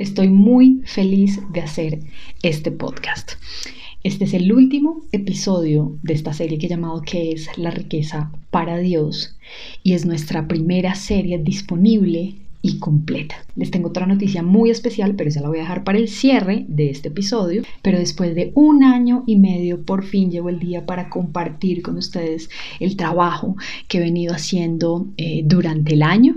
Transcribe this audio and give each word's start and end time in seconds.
Estoy 0.00 0.30
muy 0.30 0.80
feliz 0.86 1.42
de 1.52 1.60
hacer 1.60 2.00
este 2.42 2.70
podcast. 2.70 3.32
Este 4.02 4.24
es 4.24 4.32
el 4.32 4.50
último 4.50 5.02
episodio 5.12 5.98
de 6.02 6.14
esta 6.14 6.32
serie 6.32 6.56
que 6.56 6.64
he 6.64 6.70
llamado 6.70 7.02
que 7.02 7.32
es 7.32 7.58
La 7.58 7.70
riqueza 7.70 8.32
para 8.50 8.78
Dios 8.78 9.36
y 9.82 9.92
es 9.92 10.06
nuestra 10.06 10.48
primera 10.48 10.94
serie 10.94 11.36
disponible 11.36 12.36
y 12.62 12.78
completa. 12.78 13.44
Les 13.56 13.70
tengo 13.70 13.90
otra 13.90 14.06
noticia 14.06 14.42
muy 14.42 14.70
especial, 14.70 15.16
pero 15.16 15.28
esa 15.28 15.42
la 15.42 15.48
voy 15.48 15.58
a 15.58 15.62
dejar 15.62 15.84
para 15.84 15.98
el 15.98 16.08
cierre 16.08 16.64
de 16.66 16.88
este 16.88 17.08
episodio. 17.08 17.62
Pero 17.82 17.98
después 17.98 18.34
de 18.34 18.52
un 18.54 18.82
año 18.82 19.22
y 19.26 19.36
medio, 19.36 19.84
por 19.84 20.02
fin 20.02 20.30
llegó 20.30 20.48
el 20.48 20.60
día 20.60 20.86
para 20.86 21.10
compartir 21.10 21.82
con 21.82 21.98
ustedes 21.98 22.48
el 22.80 22.96
trabajo 22.96 23.54
que 23.86 23.98
he 23.98 24.00
venido 24.00 24.32
haciendo 24.32 25.08
eh, 25.18 25.42
durante 25.44 25.92
el 25.92 26.02
año 26.02 26.36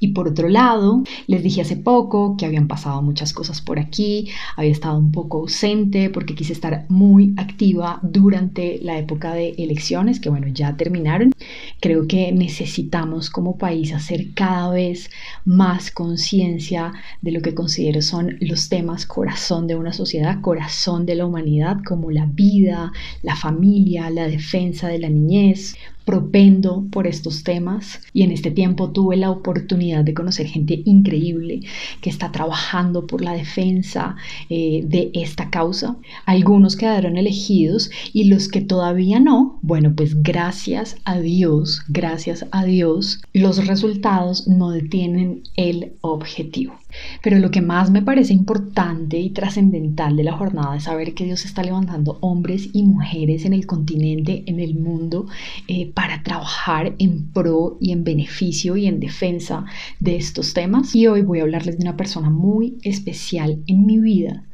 y 0.00 0.08
por 0.08 0.28
otro 0.28 0.48
lado, 0.48 1.02
les 1.26 1.42
dije 1.42 1.62
hace 1.62 1.76
poco 1.76 2.36
que 2.36 2.46
habían 2.46 2.68
pasado 2.68 3.02
muchas 3.02 3.32
cosas 3.32 3.60
por 3.60 3.78
aquí, 3.78 4.28
había 4.56 4.70
estado 4.72 4.98
un 4.98 5.12
poco 5.12 5.38
ausente 5.38 6.10
porque 6.10 6.34
quise 6.34 6.52
estar 6.52 6.84
muy 6.88 7.34
activa 7.36 8.00
durante 8.02 8.78
la 8.82 8.98
época 8.98 9.32
de 9.34 9.54
elecciones, 9.58 10.20
que 10.20 10.28
bueno, 10.28 10.48
ya 10.48 10.76
terminaron. 10.76 11.32
Creo 11.80 12.06
que 12.06 12.32
necesitamos 12.32 13.30
como 13.30 13.56
país 13.56 13.92
hacer 13.92 14.34
cada 14.34 14.70
vez 14.70 15.10
más 15.44 15.90
conciencia 15.90 16.92
de 17.22 17.32
lo 17.32 17.40
que 17.40 17.54
considero 17.54 18.02
son 18.02 18.36
los 18.40 18.68
temas 18.68 19.06
corazón 19.06 19.66
de 19.66 19.76
una 19.76 19.92
sociedad, 19.92 20.40
corazón 20.40 21.06
de 21.06 21.14
la 21.14 21.26
humanidad, 21.26 21.78
como 21.86 22.10
la 22.10 22.26
vida, 22.26 22.92
la 23.22 23.36
familia, 23.36 24.10
la 24.10 24.28
defensa 24.28 24.88
de 24.88 24.98
la 24.98 25.08
niñez, 25.08 25.76
propendo 26.06 26.86
por 26.90 27.06
estos 27.06 27.42
temas 27.42 28.00
y 28.12 28.22
en 28.22 28.30
este 28.30 28.52
tiempo 28.52 28.92
tuve 28.92 29.16
la 29.16 29.30
oportunidad 29.30 30.04
de 30.04 30.14
conocer 30.14 30.46
gente 30.46 30.80
increíble 30.86 31.60
que 32.00 32.08
está 32.08 32.30
trabajando 32.32 33.06
por 33.08 33.20
la 33.20 33.32
defensa 33.32 34.16
eh, 34.48 34.82
de 34.86 35.10
esta 35.14 35.50
causa. 35.50 35.96
Algunos 36.24 36.76
quedaron 36.76 37.18
elegidos 37.18 37.90
y 38.12 38.24
los 38.24 38.48
que 38.48 38.60
todavía 38.60 39.18
no, 39.18 39.58
bueno, 39.62 39.92
pues 39.94 40.22
gracias 40.22 40.96
a 41.04 41.18
Dios, 41.18 41.82
gracias 41.88 42.46
a 42.52 42.64
Dios, 42.64 43.20
los 43.32 43.66
resultados 43.66 44.46
no 44.46 44.70
detienen 44.70 45.42
el 45.56 45.92
objetivo. 46.02 46.74
Pero 47.22 47.38
lo 47.38 47.50
que 47.50 47.60
más 47.60 47.90
me 47.90 48.02
parece 48.02 48.32
importante 48.32 49.18
y 49.18 49.30
trascendental 49.30 50.16
de 50.16 50.24
la 50.24 50.36
jornada 50.36 50.76
es 50.76 50.84
saber 50.84 51.14
que 51.14 51.24
Dios 51.24 51.44
está 51.44 51.62
levantando 51.62 52.18
hombres 52.20 52.68
y 52.72 52.82
mujeres 52.82 53.44
en 53.44 53.52
el 53.52 53.66
continente, 53.66 54.44
en 54.46 54.60
el 54.60 54.74
mundo, 54.74 55.26
eh, 55.68 55.90
para 55.92 56.22
trabajar 56.22 56.94
en 56.98 57.32
pro 57.32 57.78
y 57.80 57.92
en 57.92 58.04
beneficio 58.04 58.76
y 58.76 58.86
en 58.86 59.00
defensa 59.00 59.64
de 60.00 60.16
estos 60.16 60.54
temas. 60.54 60.94
Y 60.94 61.06
hoy 61.06 61.22
voy 61.22 61.40
a 61.40 61.42
hablarles 61.42 61.78
de 61.78 61.84
una 61.84 61.96
persona 61.96 62.30
muy 62.30 62.78
especial 62.82 63.62
en 63.66 63.86
mi 63.86 63.98
vida 63.98 64.44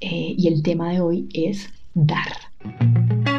eh, 0.00 0.34
y 0.36 0.48
el 0.48 0.62
tema 0.62 0.90
de 0.92 1.00
hoy 1.00 1.28
es 1.32 1.68
dar. 1.94 3.31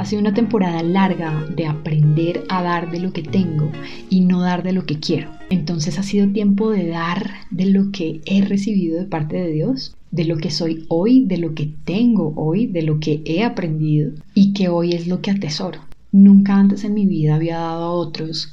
Ha 0.00 0.06
sido 0.06 0.22
una 0.22 0.32
temporada 0.32 0.82
larga 0.82 1.44
de 1.54 1.66
aprender 1.66 2.44
a 2.48 2.62
dar 2.62 2.90
de 2.90 3.00
lo 3.00 3.12
que 3.12 3.22
tengo 3.22 3.70
y 4.08 4.20
no 4.20 4.40
dar 4.40 4.62
de 4.62 4.72
lo 4.72 4.86
que 4.86 4.98
quiero. 4.98 5.28
Entonces 5.50 5.98
ha 5.98 6.02
sido 6.02 6.32
tiempo 6.32 6.70
de 6.70 6.86
dar 6.86 7.30
de 7.50 7.66
lo 7.66 7.92
que 7.92 8.22
he 8.24 8.40
recibido 8.40 8.98
de 8.98 9.04
parte 9.04 9.36
de 9.36 9.52
Dios, 9.52 9.94
de 10.10 10.24
lo 10.24 10.38
que 10.38 10.50
soy 10.50 10.86
hoy, 10.88 11.26
de 11.26 11.36
lo 11.36 11.54
que 11.54 11.74
tengo 11.84 12.32
hoy, 12.36 12.66
de 12.66 12.80
lo 12.80 12.98
que 12.98 13.20
he 13.26 13.44
aprendido 13.44 14.12
y 14.34 14.54
que 14.54 14.70
hoy 14.70 14.94
es 14.94 15.06
lo 15.06 15.20
que 15.20 15.32
atesoro. 15.32 15.80
Nunca 16.12 16.54
antes 16.54 16.82
en 16.84 16.94
mi 16.94 17.04
vida 17.04 17.34
había 17.34 17.58
dado 17.58 17.84
a 17.84 17.92
otros 17.92 18.50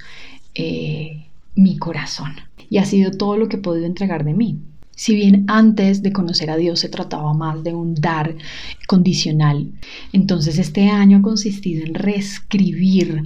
eh, 0.54 1.28
mi 1.56 1.78
corazón 1.78 2.34
y 2.70 2.80
ha 2.80 2.84
sido 2.84 3.12
todo 3.12 3.38
lo 3.38 3.48
que 3.48 3.56
he 3.56 3.62
podido 3.62 3.86
entregar 3.86 4.26
de 4.26 4.34
mí. 4.34 4.60
Si 4.98 5.14
bien 5.14 5.46
antes 5.48 6.02
de 6.02 6.12
conocer 6.12 6.50
a 6.50 6.58
Dios 6.58 6.80
se 6.80 6.90
trataba 6.90 7.32
más 7.36 7.64
de 7.64 7.72
un 7.72 7.94
dar 7.94 8.36
condicional, 8.88 9.72
entonces 10.12 10.58
este 10.58 10.90
año 10.90 11.20
ha 11.20 11.22
consistido 11.22 11.86
en 11.86 11.94
reescribir 11.94 13.22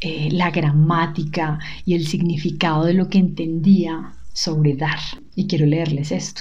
eh, 0.00 0.30
la 0.32 0.50
gramática 0.50 1.58
y 1.84 1.92
el 1.92 2.06
significado 2.06 2.86
de 2.86 2.94
lo 2.94 3.10
que 3.10 3.18
entendía 3.18 4.14
sobre 4.32 4.76
dar. 4.76 4.98
Y 5.36 5.46
quiero 5.46 5.66
leerles 5.66 6.10
esto. 6.10 6.40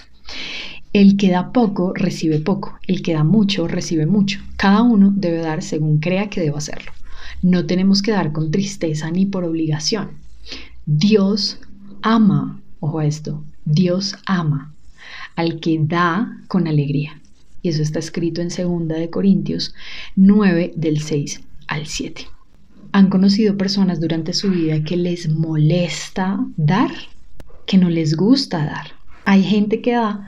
El 0.93 1.17
que 1.17 1.29
da 1.29 1.51
poco 1.51 1.93
recibe 1.93 2.39
poco, 2.39 2.79
el 2.87 3.01
que 3.01 3.13
da 3.13 3.25
mucho 3.25 3.67
recibe 3.67 4.05
mucho. 4.05 4.39
Cada 4.55 4.81
uno 4.81 5.11
debe 5.13 5.39
dar 5.39 5.61
según 5.61 5.99
crea 5.99 6.29
que 6.29 6.39
debe 6.39 6.57
hacerlo. 6.57 6.93
No 7.41 7.65
tenemos 7.65 8.01
que 8.01 8.11
dar 8.11 8.31
con 8.31 8.49
tristeza 8.49 9.11
ni 9.11 9.25
por 9.25 9.43
obligación. 9.43 10.11
Dios 10.85 11.59
ama, 12.01 12.61
ojo 12.79 12.99
a 12.99 13.05
esto, 13.05 13.43
Dios 13.65 14.15
ama 14.25 14.73
al 15.39 15.61
que 15.61 15.79
da 15.81 16.37
con 16.49 16.67
alegría. 16.67 17.21
Y 17.61 17.69
eso 17.69 17.81
está 17.81 17.99
escrito 17.99 18.41
en 18.41 18.49
2 18.49 18.99
de 18.99 19.09
Corintios 19.09 19.73
9 20.17 20.73
del 20.75 20.99
6 20.99 21.39
al 21.67 21.85
7. 21.85 22.25
¿Han 22.91 23.09
conocido 23.09 23.55
personas 23.55 24.01
durante 24.01 24.33
su 24.33 24.49
vida 24.51 24.83
que 24.83 24.97
les 24.97 25.29
molesta 25.29 26.45
dar? 26.57 26.91
Que 27.65 27.77
no 27.77 27.89
les 27.89 28.17
gusta 28.17 28.65
dar. 28.65 28.87
Hay 29.23 29.43
gente 29.43 29.81
que 29.81 29.93
da, 29.93 30.27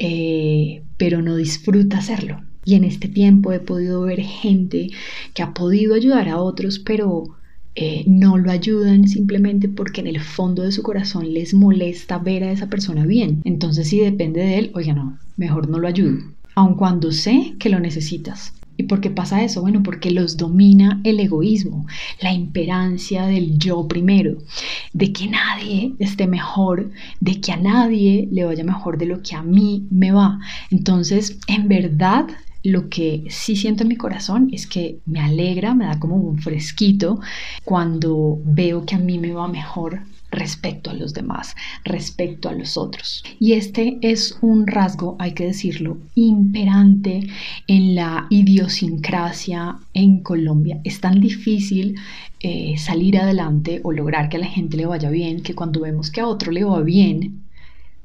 eh, 0.00 0.82
pero 0.96 1.22
no 1.22 1.36
disfruta 1.36 1.98
hacerlo. 1.98 2.42
Y 2.64 2.74
en 2.74 2.82
este 2.82 3.06
tiempo 3.06 3.52
he 3.52 3.60
podido 3.60 4.02
ver 4.02 4.20
gente 4.20 4.88
que 5.32 5.44
ha 5.44 5.54
podido 5.54 5.94
ayudar 5.94 6.28
a 6.28 6.40
otros, 6.40 6.80
pero 6.80 7.36
eh, 7.82 8.04
no 8.06 8.36
lo 8.36 8.50
ayudan 8.50 9.08
simplemente 9.08 9.66
porque 9.66 10.02
en 10.02 10.06
el 10.06 10.20
fondo 10.20 10.62
de 10.62 10.70
su 10.70 10.82
corazón 10.82 11.32
les 11.32 11.54
molesta 11.54 12.18
ver 12.18 12.44
a 12.44 12.52
esa 12.52 12.68
persona 12.68 13.06
bien. 13.06 13.40
Entonces 13.44 13.88
si 13.88 13.98
depende 14.00 14.40
de 14.40 14.58
él, 14.58 14.70
oiga 14.74 14.92
no, 14.92 15.18
mejor 15.38 15.66
no 15.66 15.78
lo 15.78 15.88
ayudo, 15.88 16.18
aun 16.54 16.74
cuando 16.74 17.10
sé 17.10 17.54
que 17.58 17.70
lo 17.70 17.80
necesitas. 17.80 18.52
¿Y 18.76 18.82
por 18.82 19.00
qué 19.00 19.08
pasa 19.08 19.42
eso? 19.42 19.62
Bueno, 19.62 19.82
porque 19.82 20.10
los 20.10 20.36
domina 20.36 21.00
el 21.04 21.20
egoísmo, 21.20 21.86
la 22.20 22.34
imperancia 22.34 23.24
del 23.26 23.58
yo 23.58 23.88
primero, 23.88 24.36
de 24.92 25.12
que 25.12 25.28
nadie 25.28 25.94
esté 25.98 26.26
mejor, 26.26 26.90
de 27.20 27.40
que 27.40 27.52
a 27.52 27.56
nadie 27.56 28.28
le 28.30 28.44
vaya 28.44 28.64
mejor 28.64 28.98
de 28.98 29.06
lo 29.06 29.22
que 29.22 29.36
a 29.36 29.42
mí 29.42 29.86
me 29.90 30.12
va. 30.12 30.38
Entonces, 30.70 31.38
en 31.46 31.68
verdad, 31.68 32.26
lo 32.62 32.88
que 32.88 33.24
sí 33.30 33.56
siento 33.56 33.82
en 33.82 33.88
mi 33.88 33.96
corazón 33.96 34.50
es 34.52 34.66
que 34.66 35.00
me 35.06 35.20
alegra, 35.20 35.74
me 35.74 35.86
da 35.86 35.98
como 35.98 36.16
un 36.16 36.38
fresquito 36.38 37.20
cuando 37.64 38.38
veo 38.44 38.84
que 38.84 38.94
a 38.94 38.98
mí 38.98 39.18
me 39.18 39.32
va 39.32 39.48
mejor 39.48 40.02
respecto 40.30 40.90
a 40.90 40.94
los 40.94 41.12
demás, 41.12 41.56
respecto 41.84 42.48
a 42.48 42.52
los 42.52 42.76
otros. 42.76 43.24
Y 43.38 43.54
este 43.54 43.98
es 44.02 44.38
un 44.42 44.66
rasgo, 44.66 45.16
hay 45.18 45.32
que 45.32 45.46
decirlo, 45.46 45.98
imperante 46.14 47.26
en 47.66 47.94
la 47.94 48.26
idiosincrasia 48.30 49.78
en 49.92 50.22
Colombia. 50.22 50.80
Es 50.84 51.00
tan 51.00 51.20
difícil 51.20 51.96
eh, 52.40 52.76
salir 52.78 53.18
adelante 53.18 53.80
o 53.82 53.92
lograr 53.92 54.28
que 54.28 54.36
a 54.36 54.40
la 54.40 54.46
gente 54.46 54.76
le 54.76 54.86
vaya 54.86 55.10
bien 55.10 55.42
que 55.42 55.54
cuando 55.54 55.80
vemos 55.80 56.10
que 56.10 56.20
a 56.20 56.26
otro 56.26 56.52
le 56.52 56.64
va 56.64 56.80
bien, 56.82 57.42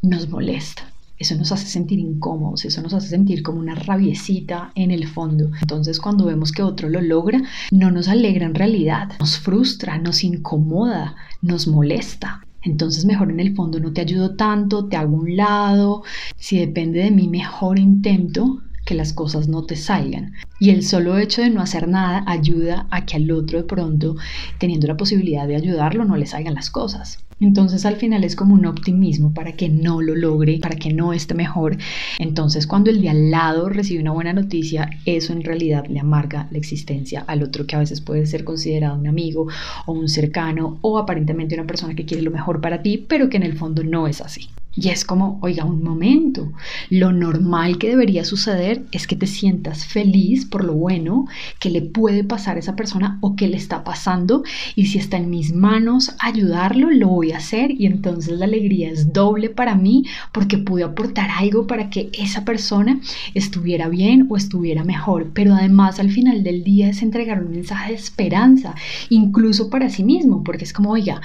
nos 0.02 0.28
molesta 0.30 0.95
eso 1.18 1.36
nos 1.36 1.52
hace 1.52 1.68
sentir 1.68 2.00
incómodos, 2.00 2.66
eso 2.66 2.81
nos 2.81 2.94
hace 2.94 3.09
sentir 3.09 3.42
como 3.42 3.59
una 3.59 3.76
rabiecita 3.76 4.72
en 4.76 4.92
el 4.92 5.08
fondo. 5.08 5.52
Entonces 5.62 6.00
cuando 6.00 6.26
vemos 6.26 6.52
que 6.52 6.64
otro 6.64 6.90
lo 6.90 7.02
logra, 7.02 7.42
no 7.72 7.92
nos 7.92 8.08
alegra 8.08 8.46
en 8.46 8.56
realidad, 8.56 9.09
nos 9.20 9.38
frustra, 9.38 9.98
nos 9.98 10.24
incomoda, 10.24 11.16
nos 11.42 11.68
molesta. 11.68 12.46
Entonces 12.62 13.06
mejor 13.06 13.31
en 13.31 13.40
el 13.40 13.56
fondo 13.56 13.80
no 13.80 13.94
te 13.94 14.02
ayudo 14.02 14.36
tanto, 14.36 14.88
te 14.88 14.98
hago 14.98 15.16
un 15.16 15.38
lado, 15.38 16.03
si 16.38 16.58
depende 16.58 17.00
de 17.00 17.12
mí 17.12 17.28
mejor 17.28 17.80
intento 17.80 18.62
que 18.85 18.96
las 18.96 19.13
cosas 19.13 19.47
no 19.47 19.63
te 19.66 19.75
salgan. 19.75 20.34
Y 20.59 20.69
el 20.69 20.84
solo 20.84 21.18
hecho 21.18 21.41
de 21.41 21.50
no 21.50 21.62
hacer 21.62 21.88
nada 21.88 22.23
ayuda 22.28 22.88
a 22.91 23.06
que 23.06 23.18
al 23.18 23.29
otro 23.31 23.57
de 23.57 23.66
pronto, 23.66 24.16
teniendo 24.59 24.88
la 24.88 24.97
posibilidad 24.97 25.47
de 25.47 25.56
ayudarlo, 25.56 26.06
no 26.06 26.16
le 26.16 26.28
salgan 26.28 26.53
las 26.53 26.70
cosas. 26.70 27.20
Entonces 27.41 27.85
al 27.85 27.97
final 27.97 28.23
es 28.23 28.35
como 28.35 28.53
un 28.53 28.66
optimismo 28.66 29.34
para 29.34 29.53
que 29.53 29.67
no 29.67 30.02
lo 30.02 30.16
logre, 30.16 30.59
para 30.59 30.78
que 30.78 30.93
no 30.93 31.11
esté 31.11 31.34
mejor. 31.34 31.78
Entonces 32.17 32.66
cuando 32.66 32.90
el 32.90 33.02
de 33.02 33.09
al 33.09 33.29
lado 33.29 33.67
recibe 33.67 34.02
una 34.02 34.14
buena 34.14 34.32
noticia, 34.32 34.90
eso 35.05 35.34
en 35.34 35.43
realidad 35.43 35.85
le 35.88 35.99
amarga 35.99 36.47
la 36.52 36.58
existencia 36.58 37.26
al 37.28 37.43
otro 37.43 37.67
que 37.67 37.76
a 37.76 37.79
veces 37.79 37.99
puede 37.99 38.26
ser 38.26 38.46
considerado 38.46 38.97
un 38.97 39.08
amigo 39.08 39.47
o 39.85 39.91
un 39.91 40.08
cercano 40.08 40.78
o 40.81 40.97
aparentemente 40.97 41.55
una 41.55 41.67
persona 41.67 41.96
que 41.96 42.05
quiere 42.05 42.23
lo 42.23 42.31
mejor 42.31 42.61
para 42.61 42.81
ti, 42.81 43.03
pero 43.05 43.29
que 43.29 43.38
en 43.38 43.43
el 43.43 43.58
fondo 43.58 43.84
no 43.84 44.08
es 44.08 44.22
así. 44.22 44.47
Y 44.78 44.90
es 44.90 45.06
como, 45.06 45.40
oiga, 45.42 45.64
un 45.64 45.84
momento, 45.84 46.52
lo 46.90 47.14
normal 47.14 47.78
que 47.78 47.88
debería 47.88 48.26
suceder 48.26 48.86
es 48.92 49.08
que 49.08 49.16
te 49.16 49.26
sientas 49.26 49.86
feliz 49.86 50.46
por 50.46 50.66
lo 50.66 50.74
bueno 50.74 51.28
que 51.60 51.70
le 51.70 51.82
puede 51.82 52.26
pasar 52.26 52.58
a 52.58 52.60
esa 52.60 52.76
persona 52.76 53.18
o 53.22 53.38
que 53.38 53.48
le 53.48 53.56
está 53.56 53.86
pasando 53.86 54.44
y 54.76 54.88
si 54.88 54.98
está 54.98 55.16
en 55.18 55.30
mis 55.30 55.54
manos 55.54 56.14
ayudarlo, 56.20 56.92
lo 56.92 57.08
voy 57.08 57.32
a 57.32 57.38
hacer 57.38 57.72
y 57.72 57.86
entonces 57.86 58.38
la 58.38 58.46
alegría 58.46 58.92
es 58.92 59.14
doble 59.14 59.50
para 59.50 59.76
mí 59.76 60.04
porque 60.34 60.58
pude 60.58 60.84
aportar 60.84 61.30
algo 61.32 61.68
para 61.68 61.90
que 61.90 62.10
esa 62.14 62.44
persona 62.44 63.00
estuviera 63.34 63.88
bien 63.88 64.28
o 64.30 64.36
estuviera 64.36 64.84
mejor. 64.84 65.32
Pero 65.34 65.54
además 65.54 66.00
al 66.00 66.12
final 66.12 66.44
del 66.44 66.64
día 66.64 66.90
es 66.90 67.02
entregar 67.02 67.42
un 67.42 67.52
mensaje 67.52 67.92
de 67.92 67.98
esperanza, 67.98 68.76
incluso 69.10 69.70
para 69.70 69.90
sí 69.90 70.04
mismo, 70.04 70.44
porque 70.44 70.66
es 70.66 70.74
como, 70.74 70.92
oiga, 70.92 71.22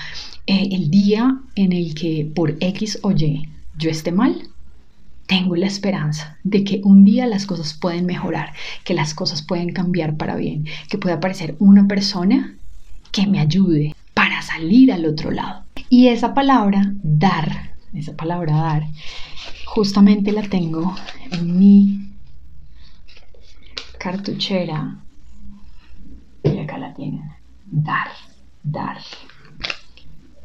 eh, 0.47 0.69
el 0.73 0.91
día 0.91 1.41
en 1.55 1.73
el 1.73 1.95
que 1.95 2.31
por 2.35 2.57
X 2.61 2.99
o 3.03 3.13
Y 3.13 3.40
yo 3.81 3.91
esté 3.91 4.13
mal, 4.13 4.49
tengo 5.27 5.57
la 5.57 5.67
esperanza 5.67 6.39
de 6.45 6.65
que 6.65 6.81
un 6.85 7.05
día 7.05 7.27
las 7.27 7.47
cosas 7.47 7.75
pueden 7.75 8.05
mejorar, 8.05 8.53
que 8.85 8.95
las 8.95 9.15
cosas 9.15 9.43
pueden 9.43 9.73
cambiar 9.73 10.17
para 10.17 10.37
bien, 10.37 10.67
que 10.89 10.99
pueda 10.99 11.17
aparecer 11.17 11.57
una 11.59 11.89
persona 11.89 12.55
que 13.11 13.27
me 13.27 13.41
ayude 13.41 13.95
para 14.15 14.43
salir 14.43 14.93
al 14.93 15.07
otro 15.07 15.31
lado. 15.31 15.65
Y 15.89 16.09
esa 16.09 16.35
palabra, 16.35 16.93
dar, 17.03 17.75
esa 17.95 18.15
palabra 18.17 18.55
dar, 18.55 18.87
justamente 19.65 20.33
la 20.33 20.43
tengo 20.43 20.95
en 21.31 21.59
mi 21.59 22.11
cartuchera. 23.99 24.99
Y 26.43 26.59
acá 26.59 26.79
la 26.79 26.93
tienen. 26.95 27.31
Dar, 27.67 28.09
dar. 28.63 28.99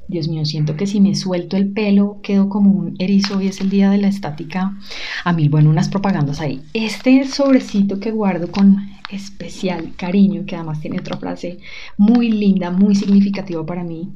Dios 0.07 0.27
mío, 0.27 0.45
siento 0.45 0.75
que 0.75 0.87
si 0.87 1.01
me 1.01 1.15
suelto 1.15 1.57
el 1.57 1.71
pelo 1.71 2.19
quedo 2.21 2.49
como 2.49 2.71
un 2.71 2.95
erizo 2.99 3.41
y 3.41 3.47
es 3.47 3.59
el 3.61 3.69
día 3.69 3.89
de 3.89 3.97
la 3.97 4.07
estática. 4.07 4.77
A 5.23 5.33
mí, 5.33 5.49
bueno, 5.49 5.69
unas 5.69 5.89
propagandas 5.89 6.41
ahí. 6.41 6.61
Este 6.73 7.25
sobrecito 7.25 7.99
que 7.99 8.11
guardo 8.11 8.51
con 8.51 8.77
especial 9.09 9.93
cariño, 9.95 10.45
que 10.45 10.55
además 10.55 10.81
tiene 10.81 10.99
otra 10.99 11.17
frase 11.17 11.59
muy 11.97 12.31
linda, 12.31 12.71
muy 12.71 12.95
significativa 12.95 13.65
para 13.65 13.83
mí, 13.83 14.09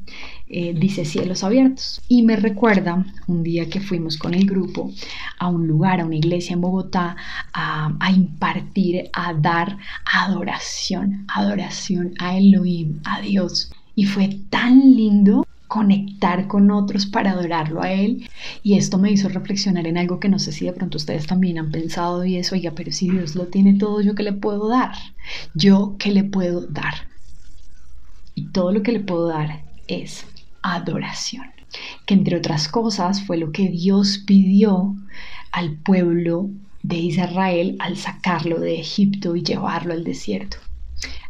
eh, 0.48 0.74
dice 0.78 1.06
cielos 1.06 1.44
abiertos. 1.44 2.02
Y 2.08 2.24
me 2.24 2.36
recuerda 2.36 3.06
un 3.28 3.44
día 3.44 3.70
que 3.70 3.80
fuimos 3.80 4.18
con 4.18 4.34
el 4.34 4.46
grupo 4.46 4.92
a 5.38 5.48
un 5.48 5.68
lugar, 5.68 6.02
a 6.02 6.06
una 6.06 6.16
iglesia 6.16 6.54
en 6.54 6.62
Bogotá, 6.62 7.16
a, 7.54 7.96
a 8.00 8.12
impartir, 8.12 9.10
a 9.14 9.34
dar 9.34 9.78
adoración, 10.06 11.26
adoración 11.34 12.14
a 12.20 12.38
Elohim, 12.38 13.00
a 13.06 13.22
Dios. 13.22 13.72
Y 13.96 14.06
fue 14.06 14.40
tan 14.50 14.96
lindo 14.96 15.46
conectar 15.70 16.48
con 16.48 16.72
otros 16.72 17.06
para 17.06 17.32
adorarlo 17.32 17.82
a 17.82 17.94
Él. 17.94 18.28
Y 18.64 18.78
esto 18.78 18.98
me 18.98 19.12
hizo 19.12 19.30
reflexionar 19.30 19.86
en 19.86 20.00
algo 20.00 20.20
que 20.20 20.28
no 20.28 20.40
sé 20.40 20.52
si 20.52 20.66
de 20.66 20.74
pronto 20.74 20.98
ustedes 20.98 21.28
también 21.28 21.60
han 21.60 21.72
pensado 21.72 22.26
y 22.26 22.38
es, 22.38 22.52
oiga, 22.52 22.72
pero 22.76 22.92
si 22.92 23.10
Dios 23.10 23.36
lo 23.36 23.46
tiene 23.46 23.76
todo, 23.76 24.02
¿yo 24.02 24.16
qué 24.16 24.24
le 24.24 24.34
puedo 24.34 24.68
dar? 24.68 24.96
¿Yo 25.54 25.96
qué 26.00 26.12
le 26.12 26.24
puedo 26.24 26.66
dar? 26.66 27.08
Y 28.34 28.48
todo 28.48 28.72
lo 28.72 28.82
que 28.82 28.92
le 28.92 29.00
puedo 29.00 29.28
dar 29.28 29.62
es 29.88 30.26
adoración, 30.64 31.46
que 32.06 32.16
entre 32.16 32.38
otras 32.38 32.68
cosas 32.68 33.22
fue 33.22 33.38
lo 33.38 33.52
que 33.52 33.70
Dios 33.70 34.24
pidió 34.26 34.96
al 35.52 35.76
pueblo 35.78 36.50
de 36.82 36.98
Israel 36.98 37.76
al 37.80 37.96
sacarlo 37.96 38.60
de 38.60 38.80
Egipto 38.80 39.36
y 39.36 39.44
llevarlo 39.44 39.94
al 39.94 40.04
desierto. 40.04 40.58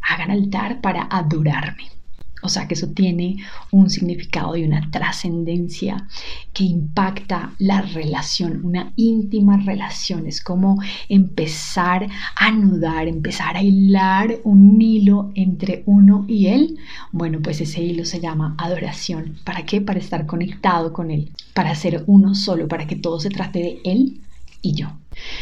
Hagan 0.00 0.30
altar 0.30 0.80
para 0.80 1.02
adorarme. 1.10 1.99
O 2.42 2.48
sea 2.48 2.66
que 2.66 2.74
eso 2.74 2.88
tiene 2.88 3.36
un 3.70 3.90
significado 3.90 4.56
y 4.56 4.64
una 4.64 4.90
trascendencia 4.90 6.06
que 6.52 6.64
impacta 6.64 7.52
la 7.58 7.82
relación, 7.82 8.64
una 8.64 8.92
íntima 8.96 9.58
relación. 9.58 10.26
Es 10.26 10.40
como 10.42 10.80
empezar 11.08 12.08
a 12.36 12.46
anudar, 12.46 13.08
empezar 13.08 13.56
a 13.56 13.62
hilar 13.62 14.38
un 14.44 14.80
hilo 14.80 15.32
entre 15.34 15.82
uno 15.86 16.24
y 16.28 16.46
él. 16.46 16.78
Bueno, 17.12 17.40
pues 17.42 17.60
ese 17.60 17.82
hilo 17.82 18.04
se 18.04 18.20
llama 18.20 18.54
adoración. 18.58 19.36
¿Para 19.44 19.64
qué? 19.64 19.80
Para 19.80 19.98
estar 19.98 20.26
conectado 20.26 20.92
con 20.92 21.10
él, 21.10 21.30
para 21.54 21.74
ser 21.74 22.04
uno 22.06 22.34
solo, 22.34 22.68
para 22.68 22.86
que 22.86 22.96
todo 22.96 23.20
se 23.20 23.30
trate 23.30 23.58
de 23.58 23.80
él 23.84 24.20
y 24.62 24.74
yo. 24.74 24.92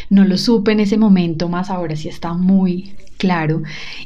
No 0.09 0.25
lo 0.25 0.37
supe 0.37 0.71
en 0.71 0.79
ese 0.79 0.97
momento, 0.97 1.49
más 1.49 1.69
ahora 1.69 1.95
sí 1.95 2.09
está 2.09 2.33
muy 2.33 2.93
claro. 3.19 3.61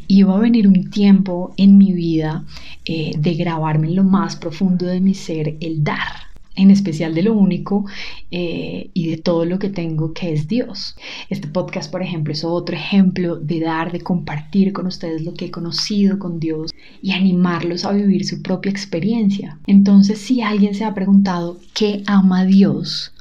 Iba 0.07 0.35
a 0.35 0.39
venir 0.39 0.67
un 0.67 0.89
tiempo 0.89 1.53
en 1.55 1.77
mi 1.77 1.93
vida 1.93 2.43
eh, 2.83 3.13
de 3.17 3.33
grabarme 3.35 3.87
en 3.87 3.95
lo 3.95 4.03
más 4.03 4.35
profundo 4.35 4.85
de 4.85 4.99
mi 4.99 5.13
ser 5.13 5.55
el 5.61 5.83
dar 5.83 6.33
en 6.55 6.69
especial 6.69 7.15
de 7.15 7.23
lo 7.23 7.33
único 7.33 7.85
eh, 8.29 8.89
y 8.93 9.09
de 9.09 9.17
todo 9.17 9.45
lo 9.45 9.57
que 9.57 9.69
tengo 9.69 10.13
que 10.13 10.33
es 10.33 10.47
Dios. 10.47 10.95
Este 11.29 11.47
podcast, 11.47 11.91
por 11.91 12.03
ejemplo, 12.03 12.33
es 12.33 12.43
otro 12.43 12.75
ejemplo 12.75 13.37
de 13.37 13.59
dar, 13.59 13.91
de 13.91 14.01
compartir 14.01 14.71
con 14.71 14.85
ustedes 14.85 15.23
lo 15.23 15.33
que 15.33 15.45
he 15.45 15.51
conocido 15.51 16.19
con 16.19 16.39
Dios 16.39 16.71
y 17.01 17.11
animarlos 17.11 17.85
a 17.85 17.91
vivir 17.91 18.25
su 18.25 18.41
propia 18.41 18.69
experiencia. 18.69 19.57
Entonces, 19.65 20.19
si 20.19 20.41
alguien 20.41 20.75
se 20.75 20.85
ha 20.85 20.93
preguntado 20.93 21.59
qué 21.73 22.03
ama 22.05 22.45
Dios, 22.45 23.13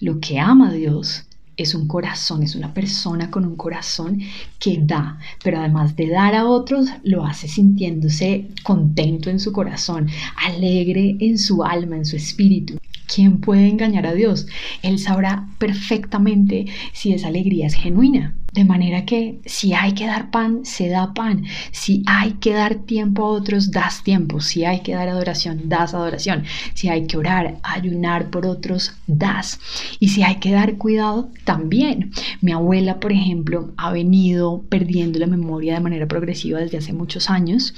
lo 0.00 0.20
que 0.20 0.38
ama 0.38 0.72
Dios 0.72 1.25
es 1.56 1.74
un 1.74 1.88
corazón, 1.88 2.42
es 2.42 2.54
una 2.54 2.74
persona 2.74 3.30
con 3.30 3.44
un 3.44 3.56
corazón 3.56 4.20
que 4.58 4.78
da, 4.82 5.18
pero 5.42 5.58
además 5.58 5.96
de 5.96 6.08
dar 6.08 6.34
a 6.34 6.46
otros, 6.46 6.88
lo 7.02 7.24
hace 7.24 7.48
sintiéndose 7.48 8.48
contento 8.62 9.30
en 9.30 9.40
su 9.40 9.52
corazón, 9.52 10.08
alegre 10.36 11.16
en 11.20 11.38
su 11.38 11.64
alma, 11.64 11.96
en 11.96 12.04
su 12.04 12.16
espíritu. 12.16 12.78
¿Quién 13.06 13.40
puede 13.40 13.68
engañar 13.68 14.06
a 14.06 14.14
Dios? 14.14 14.46
Él 14.82 14.98
sabrá 14.98 15.48
perfectamente 15.58 16.66
si 16.92 17.12
esa 17.12 17.28
alegría 17.28 17.66
es 17.66 17.74
genuina. 17.74 18.36
De 18.52 18.64
manera 18.64 19.04
que 19.04 19.38
si 19.44 19.74
hay 19.74 19.92
que 19.92 20.06
dar 20.06 20.30
pan, 20.30 20.64
se 20.64 20.88
da 20.88 21.12
pan. 21.12 21.44
Si 21.72 22.02
hay 22.06 22.32
que 22.40 22.54
dar 22.54 22.76
tiempo 22.76 23.22
a 23.22 23.28
otros, 23.28 23.70
das 23.70 24.02
tiempo. 24.02 24.40
Si 24.40 24.64
hay 24.64 24.80
que 24.80 24.94
dar 24.94 25.10
adoración, 25.10 25.68
das 25.68 25.92
adoración. 25.92 26.44
Si 26.72 26.88
hay 26.88 27.06
que 27.06 27.18
orar, 27.18 27.58
ayunar 27.62 28.30
por 28.30 28.46
otros, 28.46 28.94
das. 29.06 29.60
Y 30.00 30.08
si 30.08 30.22
hay 30.22 30.36
que 30.36 30.52
dar 30.52 30.78
cuidado, 30.78 31.28
también. 31.44 32.12
Mi 32.40 32.52
abuela, 32.52 32.98
por 32.98 33.12
ejemplo, 33.12 33.74
ha 33.76 33.92
venido 33.92 34.62
perdiendo 34.70 35.18
la 35.18 35.26
memoria 35.26 35.74
de 35.74 35.80
manera 35.80 36.08
progresiva 36.08 36.58
desde 36.58 36.78
hace 36.78 36.94
muchos 36.94 37.28
años. 37.28 37.74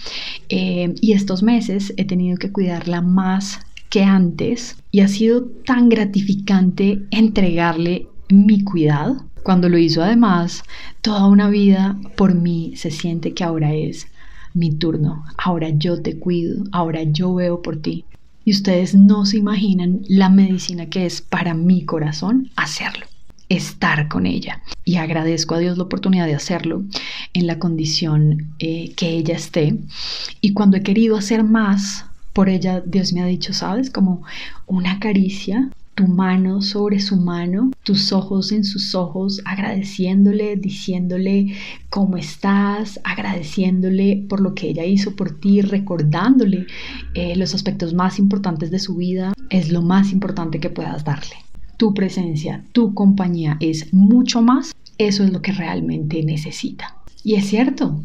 Eh, 0.49 0.95
y 1.01 1.13
estos 1.13 1.43
meses 1.43 1.93
he 1.97 2.05
tenido 2.05 2.39
que 2.39 2.53
cuidarla 2.53 3.01
más 3.01 3.59
que 3.89 4.05
antes 4.05 4.77
y 4.91 5.01
ha 5.01 5.09
sido 5.09 5.45
tan 5.65 5.89
gratificante 5.89 7.03
entregarle 7.11 8.09
mi 8.29 8.63
cuidado 8.63 9.29
cuando 9.49 9.71
lo 9.71 9.79
hizo 9.79 10.03
además 10.03 10.63
toda 11.01 11.27
una 11.27 11.49
vida 11.49 11.97
por 12.17 12.35
mí, 12.35 12.75
se 12.77 12.91
siente 12.91 13.33
que 13.33 13.45
ahora 13.45 13.73
es 13.73 14.07
mi 14.53 14.73
turno, 14.73 15.25
ahora 15.39 15.71
yo 15.71 16.03
te 16.03 16.19
cuido, 16.19 16.65
ahora 16.73 17.03
yo 17.05 17.35
veo 17.35 17.63
por 17.63 17.81
ti. 17.81 18.05
Y 18.45 18.53
ustedes 18.53 18.95
no 18.95 19.25
se 19.25 19.39
imaginan 19.39 20.03
la 20.07 20.29
medicina 20.29 20.91
que 20.91 21.07
es 21.07 21.23
para 21.23 21.55
mi 21.55 21.85
corazón 21.85 22.51
hacerlo, 22.57 23.07
estar 23.49 24.09
con 24.09 24.27
ella. 24.27 24.63
Y 24.85 24.97
agradezco 24.97 25.55
a 25.55 25.61
Dios 25.61 25.79
la 25.79 25.85
oportunidad 25.85 26.27
de 26.27 26.35
hacerlo 26.35 26.85
en 27.33 27.47
la 27.47 27.59
condición 27.59 28.55
eh, 28.59 28.93
que 28.97 29.11
ella 29.11 29.37
esté. 29.37 29.79
Y 30.41 30.53
cuando 30.53 30.77
he 30.77 30.83
querido 30.83 31.17
hacer 31.17 31.45
más 31.45 32.05
por 32.39 32.49
ella, 32.49 32.81
Dios 32.87 33.13
me 33.13 33.21
ha 33.21 33.27
dicho, 33.27 33.53
¿sabes? 33.53 33.91
Como 33.91 34.23
una 34.69 35.01
caricia, 35.01 35.71
tu 35.97 36.07
mano 36.07 36.63
sobre 36.63 37.01
su 37.01 37.17
mano, 37.17 37.73
tus 37.83 38.13
ojos 38.13 38.53
en 38.53 38.63
sus 38.63 38.95
ojos, 38.95 39.43
agradeciéndole, 39.45 40.55
diciéndole 40.55 41.57
cómo 41.91 42.17
estás, 42.17 43.01
agradeciéndole 43.03 44.25
por 44.29 44.39
lo 44.41 44.55
que 44.55 44.69
ella 44.69 44.85
hizo 44.85 45.17
por 45.17 45.41
ti, 45.41 45.63
recordándole 45.63 46.69
eh, 47.15 47.35
los 47.35 47.57
aspectos 47.57 47.93
más 47.93 48.21
importantes 48.21 48.71
de 48.71 48.79
su 48.79 48.95
vida, 48.95 49.33
es 49.51 49.73
lo 49.73 49.83
más 49.83 50.13
importante 50.13 50.61
que 50.61 50.71
puedas 50.71 51.03
darle. 51.03 51.35
Tu 51.77 51.93
presencia, 51.93 52.63
tu 52.71 52.95
compañía 52.95 53.57
es 53.59 53.93
mucho 53.93 54.43
más, 54.43 54.77
eso 54.97 55.25
es 55.25 55.33
lo 55.33 55.43
que 55.43 55.51
realmente 55.51 56.23
necesita. 56.23 56.95
Y 57.25 57.35
es 57.35 57.49
cierto, 57.49 58.01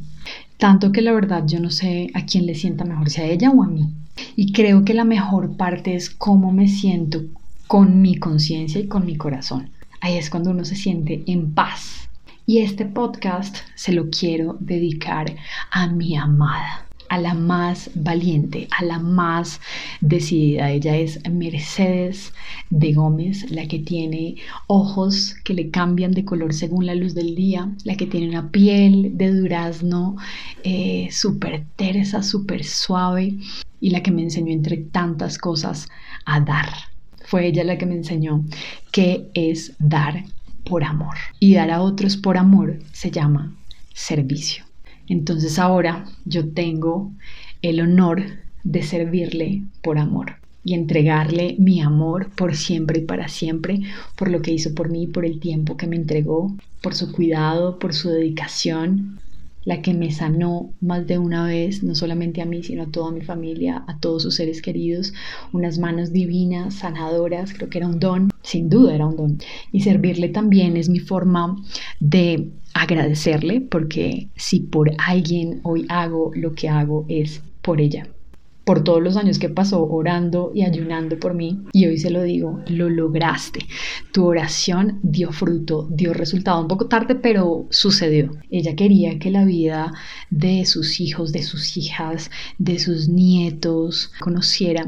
tanto 0.57 0.91
que 0.91 1.03
la 1.03 1.11
verdad 1.11 1.43
yo 1.45 1.59
no 1.59 1.69
sé 1.69 2.09
a 2.15 2.25
quién 2.25 2.47
le 2.47 2.55
sienta 2.55 2.83
mejor, 2.83 3.11
si 3.11 3.21
a 3.21 3.25
ella 3.25 3.51
o 3.51 3.61
a 3.61 3.67
mí. 3.67 3.91
Y 4.35 4.51
creo 4.51 4.83
que 4.85 4.93
la 4.93 5.05
mejor 5.05 5.57
parte 5.57 5.95
es 5.95 6.09
cómo 6.09 6.51
me 6.51 6.67
siento 6.67 7.23
con 7.67 8.01
mi 8.01 8.15
conciencia 8.15 8.79
y 8.79 8.87
con 8.87 9.05
mi 9.05 9.15
corazón. 9.15 9.69
Ahí 10.01 10.17
es 10.17 10.29
cuando 10.29 10.51
uno 10.51 10.65
se 10.65 10.75
siente 10.75 11.23
en 11.27 11.53
paz. 11.53 12.09
Y 12.45 12.59
este 12.59 12.85
podcast 12.85 13.55
se 13.75 13.93
lo 13.93 14.09
quiero 14.09 14.57
dedicar 14.59 15.33
a 15.71 15.87
mi 15.87 16.17
amada, 16.17 16.85
a 17.07 17.17
la 17.17 17.33
más 17.33 17.89
valiente, 17.95 18.67
a 18.77 18.83
la 18.83 18.99
más 18.99 19.61
decidida. 20.01 20.71
Ella 20.71 20.97
es 20.97 21.21
Mercedes 21.29 22.33
de 22.69 22.91
Gómez, 22.91 23.49
la 23.49 23.65
que 23.67 23.79
tiene 23.79 24.35
ojos 24.67 25.35
que 25.45 25.53
le 25.53 25.69
cambian 25.69 26.11
de 26.11 26.25
color 26.25 26.53
según 26.53 26.85
la 26.85 26.95
luz 26.95 27.15
del 27.15 27.33
día, 27.33 27.71
la 27.85 27.95
que 27.95 28.05
tiene 28.05 28.27
una 28.27 28.51
piel 28.51 29.17
de 29.17 29.33
durazno 29.33 30.17
eh, 30.65 31.07
súper 31.11 31.63
tersa, 31.77 32.23
súper 32.23 32.65
suave 32.65 33.37
y 33.83 33.89
la 33.89 34.01
que 34.01 34.11
me 34.11 34.21
enseñó 34.21 34.53
entre 34.53 34.77
tantas 34.77 35.37
cosas 35.37 35.89
a 36.25 36.39
dar 36.39 36.69
fue 37.25 37.47
ella 37.47 37.65
la 37.65 37.77
que 37.77 37.85
me 37.85 37.95
enseñó 37.95 38.45
qué 38.93 39.29
es 39.33 39.73
dar 39.77 40.23
por 40.63 40.85
amor. 40.85 41.15
Y 41.37 41.55
dar 41.55 41.69
a 41.69 41.81
otros 41.81 42.15
por 42.15 42.37
amor 42.37 42.79
se 42.93 43.11
llama 43.11 43.53
servicio. 43.93 44.63
Entonces 45.09 45.59
ahora 45.59 46.05
yo 46.23 46.53
tengo 46.53 47.11
el 47.61 47.81
honor 47.81 48.23
de 48.63 48.83
servirle 48.83 49.63
por 49.81 49.97
amor 49.97 50.37
y 50.63 50.75
entregarle 50.75 51.57
mi 51.59 51.81
amor 51.81 52.29
por 52.29 52.55
siempre 52.55 52.99
y 52.99 53.05
para 53.05 53.27
siempre, 53.27 53.81
por 54.15 54.31
lo 54.31 54.41
que 54.41 54.53
hizo 54.53 54.73
por 54.73 54.89
mí, 54.89 55.07
por 55.07 55.25
el 55.25 55.41
tiempo 55.41 55.75
que 55.75 55.87
me 55.87 55.97
entregó, 55.97 56.55
por 56.81 56.95
su 56.95 57.11
cuidado, 57.11 57.79
por 57.79 57.93
su 57.93 58.07
dedicación, 58.07 59.19
la 59.65 59.81
que 59.81 59.93
me 59.93 60.11
sanó 60.11 60.73
más 60.81 61.07
de 61.07 61.17
una 61.17 61.45
vez, 61.45 61.83
no 61.83 61.95
solamente 61.95 62.41
a 62.41 62.45
mí, 62.45 62.63
sino 62.63 62.83
a 62.83 62.91
toda 62.91 63.11
mi 63.11 63.21
familia, 63.21 63.83
a 63.87 63.99
todos 63.99 64.23
sus 64.23 64.35
seres 64.35 64.61
queridos, 64.61 65.13
unas 65.51 65.79
manos 65.79 66.11
divinas, 66.11 66.75
sanadoras, 66.75 67.53
creo 67.53 67.69
que 67.69 67.77
era 67.79 67.87
un 67.87 67.99
don, 67.99 68.29
sin 68.41 68.69
duda 68.69 68.95
era 68.95 69.07
un 69.07 69.15
don. 69.15 69.37
Y 69.71 69.81
servirle 69.81 70.29
también 70.29 70.77
es 70.77 70.89
mi 70.89 70.99
forma 70.99 71.55
de 71.99 72.49
agradecerle, 72.73 73.61
porque 73.61 74.29
si 74.35 74.59
por 74.61 74.91
alguien 74.97 75.59
hoy 75.63 75.85
hago 75.89 76.31
lo 76.35 76.53
que 76.53 76.69
hago 76.69 77.05
es 77.07 77.41
por 77.61 77.79
ella 77.79 78.07
por 78.63 78.83
todos 78.83 79.01
los 79.01 79.17
años 79.17 79.39
que 79.39 79.49
pasó 79.49 79.83
orando 79.83 80.51
y 80.53 80.63
ayunando 80.63 81.19
por 81.19 81.33
mí. 81.33 81.59
Y 81.71 81.85
hoy 81.85 81.97
se 81.97 82.09
lo 82.09 82.23
digo, 82.23 82.61
lo 82.67 82.89
lograste. 82.89 83.59
Tu 84.11 84.25
oración 84.25 84.99
dio 85.03 85.31
fruto, 85.31 85.87
dio 85.91 86.13
resultado. 86.13 86.61
Un 86.61 86.67
poco 86.67 86.87
tarde, 86.87 87.15
pero 87.15 87.67
sucedió. 87.69 88.31
Ella 88.49 88.75
quería 88.75 89.19
que 89.19 89.31
la 89.31 89.45
vida 89.45 89.93
de 90.29 90.65
sus 90.65 90.99
hijos, 90.99 91.31
de 91.31 91.43
sus 91.43 91.77
hijas, 91.77 92.31
de 92.57 92.79
sus 92.79 93.09
nietos 93.09 94.11
conociera 94.19 94.85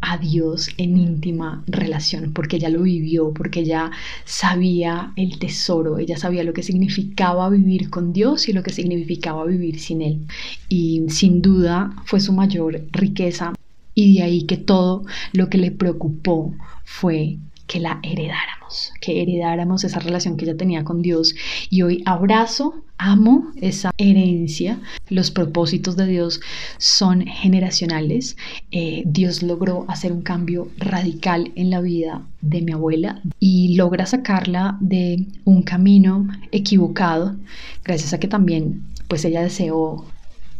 a 0.00 0.18
Dios 0.18 0.70
en 0.76 0.96
íntima 0.96 1.64
relación, 1.66 2.32
porque 2.32 2.56
ella 2.56 2.68
lo 2.68 2.82
vivió, 2.82 3.32
porque 3.32 3.60
ella 3.60 3.90
sabía 4.24 5.12
el 5.16 5.38
tesoro, 5.38 5.98
ella 5.98 6.16
sabía 6.16 6.44
lo 6.44 6.52
que 6.52 6.62
significaba 6.62 7.48
vivir 7.50 7.90
con 7.90 8.12
Dios 8.12 8.48
y 8.48 8.52
lo 8.52 8.62
que 8.62 8.72
significaba 8.72 9.44
vivir 9.44 9.80
sin 9.80 10.02
Él. 10.02 10.26
Y 10.68 11.02
sin 11.08 11.42
duda 11.42 11.90
fue 12.04 12.20
su 12.20 12.32
mayor 12.32 12.84
riqueza 12.92 13.54
y 13.94 14.14
de 14.14 14.22
ahí 14.22 14.42
que 14.44 14.56
todo 14.56 15.04
lo 15.32 15.48
que 15.48 15.58
le 15.58 15.72
preocupó 15.72 16.54
fue 16.84 17.38
que 17.68 17.78
la 17.78 18.00
heredáramos, 18.02 18.92
que 19.00 19.22
heredáramos 19.22 19.84
esa 19.84 20.00
relación 20.00 20.36
que 20.36 20.46
ella 20.46 20.56
tenía 20.56 20.84
con 20.84 21.02
Dios. 21.02 21.34
Y 21.70 21.82
hoy 21.82 22.02
abrazo, 22.06 22.82
amo 22.96 23.52
esa 23.60 23.90
herencia. 23.98 24.80
Los 25.10 25.30
propósitos 25.30 25.94
de 25.96 26.06
Dios 26.06 26.40
son 26.78 27.26
generacionales. 27.26 28.36
Eh, 28.72 29.04
Dios 29.06 29.42
logró 29.42 29.84
hacer 29.86 30.12
un 30.12 30.22
cambio 30.22 30.68
radical 30.78 31.52
en 31.54 31.70
la 31.70 31.80
vida 31.82 32.22
de 32.40 32.62
mi 32.62 32.72
abuela 32.72 33.22
y 33.38 33.76
logra 33.76 34.06
sacarla 34.06 34.78
de 34.80 35.26
un 35.44 35.62
camino 35.62 36.26
equivocado, 36.50 37.36
gracias 37.84 38.14
a 38.14 38.18
que 38.18 38.28
también 38.28 38.82
pues 39.08 39.24
ella 39.24 39.42
deseó 39.42 40.06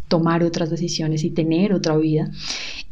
tomar 0.09 0.43
otras 0.43 0.71
decisiones 0.71 1.25
y 1.25 1.31
tener 1.31 1.73
otra 1.73 1.97
vida. 1.97 2.31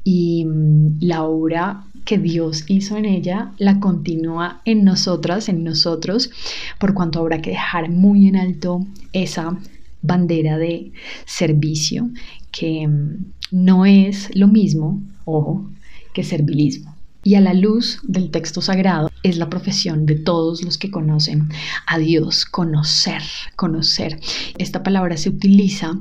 Y 0.04 0.44
mm, 0.46 0.98
la 1.00 1.24
obra 1.24 1.84
que 2.06 2.16
Dios 2.16 2.64
hizo 2.68 2.96
en 2.96 3.04
ella 3.04 3.52
la 3.58 3.80
continúa 3.80 4.62
en 4.64 4.84
nosotras, 4.84 5.50
en 5.50 5.64
nosotros, 5.64 6.30
por 6.78 6.94
cuanto 6.94 7.18
habrá 7.18 7.42
que 7.42 7.50
dejar 7.50 7.90
muy 7.90 8.28
en 8.28 8.36
alto 8.36 8.86
esa 9.12 9.58
bandera 10.00 10.56
de 10.56 10.92
servicio, 11.26 12.08
que 12.52 12.86
mm, 12.86 13.26
no 13.50 13.84
es 13.84 14.30
lo 14.34 14.46
mismo, 14.46 15.02
ojo, 15.24 15.68
que 16.14 16.22
servilismo. 16.22 16.94
Y 17.24 17.34
a 17.34 17.40
la 17.40 17.54
luz 17.54 17.98
del 18.04 18.30
texto 18.30 18.62
sagrado 18.62 19.10
es 19.28 19.38
la 19.38 19.50
profesión 19.50 20.06
de 20.06 20.14
todos 20.14 20.62
los 20.62 20.78
que 20.78 20.90
conocen 20.90 21.48
a 21.86 21.98
Dios, 21.98 22.44
conocer, 22.44 23.22
conocer. 23.56 24.20
Esta 24.58 24.82
palabra 24.82 25.16
se 25.16 25.30
utiliza 25.30 25.98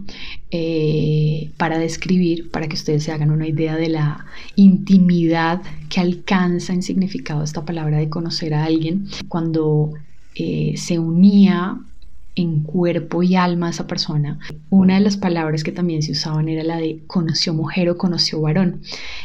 eh, 0.52 1.52
para 1.58 1.80
describir, 1.80 2.52
para 2.52 2.68
que 2.68 2.76
ustedes 2.76 3.04
se 3.04 3.12
hagan 3.12 3.32
una 3.32 3.48
idea 3.48 3.76
de 3.76 3.90
la 3.90 4.26
intimidad 4.56 5.62
que 5.90 6.02
alcanza 6.02 6.74
en 6.74 6.84
significado 6.84 7.44
esta 7.44 7.66
palabra 7.66 7.98
de 7.98 8.10
conocer 8.10 8.54
a 8.54 8.66
alguien, 8.66 9.08
cuando 9.28 9.94
eh, 10.36 10.74
se 10.78 11.00
unía 11.00 11.80
en 12.36 12.64
cuerpo 12.64 13.24
y 13.24 13.36
alma 13.36 13.68
a 13.68 13.70
esa 13.72 13.88
persona. 13.88 14.40
Una 14.70 14.96
de 14.96 15.00
las 15.02 15.18
palabras 15.18 15.64
que 15.64 15.72
también 15.72 16.04
se 16.04 16.12
usaban 16.12 16.50
era 16.50 16.64
la 16.64 16.78
de 16.78 17.00
conoció 17.08 17.54
mujer 17.54 17.90
o 17.90 17.98
conoció 17.98 18.42
varón. 18.42 18.82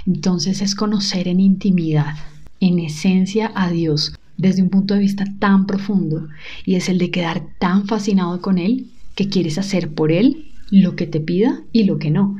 Entonces 0.06 0.62
es 0.62 0.74
conocer 0.74 1.28
en 1.28 1.40
intimidad, 1.40 2.14
en 2.60 2.78
esencia 2.78 3.50
a 3.54 3.70
Dios 3.70 4.12
desde 4.36 4.62
un 4.62 4.70
punto 4.70 4.94
de 4.94 5.00
vista 5.00 5.24
tan 5.38 5.66
profundo 5.66 6.28
y 6.64 6.76
es 6.76 6.88
el 6.88 6.98
de 6.98 7.10
quedar 7.10 7.42
tan 7.58 7.86
fascinado 7.86 8.40
con 8.40 8.58
Él 8.58 8.86
que 9.14 9.28
quieres 9.28 9.58
hacer 9.58 9.90
por 9.90 10.12
Él 10.12 10.46
lo 10.70 10.96
que 10.96 11.06
te 11.06 11.20
pida 11.20 11.62
y 11.72 11.84
lo 11.84 11.98
que 11.98 12.10
no. 12.10 12.36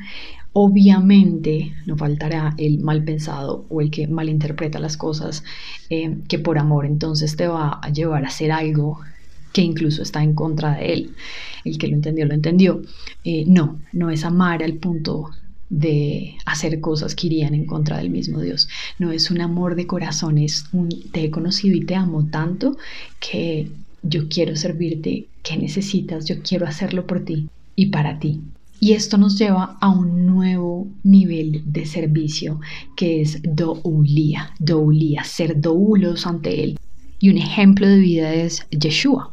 Obviamente 0.52 1.74
no 1.86 1.96
faltará 1.96 2.54
el 2.58 2.80
mal 2.80 3.04
pensado 3.04 3.66
o 3.68 3.80
el 3.80 3.90
que 3.90 4.08
malinterpreta 4.08 4.80
las 4.80 4.96
cosas 4.96 5.44
eh, 5.90 6.16
que 6.28 6.38
por 6.38 6.58
amor 6.58 6.86
entonces 6.86 7.36
te 7.36 7.46
va 7.46 7.78
a 7.82 7.90
llevar 7.90 8.24
a 8.24 8.28
hacer 8.28 8.50
algo 8.50 9.00
que 9.52 9.62
incluso 9.62 10.02
está 10.02 10.22
en 10.22 10.34
contra 10.34 10.76
de 10.76 10.92
él. 10.92 11.10
El 11.64 11.78
que 11.78 11.88
lo 11.88 11.94
entendió, 11.94 12.26
lo 12.26 12.34
entendió. 12.34 12.82
Eh, 13.24 13.44
no, 13.46 13.80
no 13.92 14.10
es 14.10 14.24
amar 14.24 14.62
al 14.62 14.74
punto 14.74 15.30
de 15.70 16.34
hacer 16.44 16.80
cosas 16.80 17.14
que 17.14 17.28
irían 17.28 17.54
en 17.54 17.64
contra 17.64 17.98
del 17.98 18.10
mismo 18.10 18.40
Dios. 18.40 18.68
No 18.98 19.12
es 19.12 19.30
un 19.30 19.40
amor 19.40 19.76
de 19.76 19.86
corazón, 19.86 20.36
es 20.36 20.66
un 20.72 20.88
te 21.12 21.24
he 21.24 21.30
conocido 21.30 21.76
y 21.76 21.86
te 21.86 21.94
amo 21.94 22.26
tanto 22.26 22.76
que 23.20 23.70
yo 24.02 24.28
quiero 24.28 24.56
servirte, 24.56 25.28
que 25.42 25.56
necesitas, 25.56 26.26
yo 26.26 26.42
quiero 26.42 26.66
hacerlo 26.66 27.06
por 27.06 27.24
ti 27.24 27.48
y 27.76 27.86
para 27.86 28.18
ti. 28.18 28.40
Y 28.82 28.92
esto 28.92 29.18
nos 29.18 29.38
lleva 29.38 29.76
a 29.80 29.90
un 29.90 30.26
nuevo 30.26 30.88
nivel 31.04 31.62
de 31.66 31.84
servicio 31.84 32.60
que 32.96 33.20
es 33.20 33.40
doulía, 33.42 34.54
doulía, 34.58 35.22
ser 35.22 35.60
doulos 35.60 36.26
ante 36.26 36.64
Él. 36.64 36.78
Y 37.22 37.28
un 37.28 37.36
ejemplo 37.36 37.86
de 37.86 37.98
vida 37.98 38.32
es 38.32 38.66
Yeshua. 38.70 39.30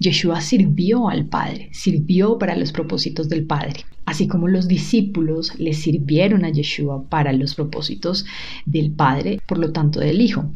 Yeshua 0.00 0.40
sirvió 0.40 1.10
al 1.10 1.26
Padre, 1.26 1.68
sirvió 1.70 2.38
para 2.38 2.56
los 2.56 2.72
propósitos 2.72 3.28
del 3.28 3.44
Padre, 3.44 3.84
así 4.06 4.26
como 4.26 4.48
los 4.48 4.68
discípulos 4.68 5.52
le 5.58 5.74
sirvieron 5.74 6.46
a 6.46 6.50
Yeshua 6.50 7.06
para 7.10 7.34
los 7.34 7.54
propósitos 7.54 8.24
del 8.64 8.90
Padre, 8.90 9.38
por 9.46 9.58
lo 9.58 9.70
tanto 9.72 10.00
del 10.00 10.22
Hijo. 10.22 10.50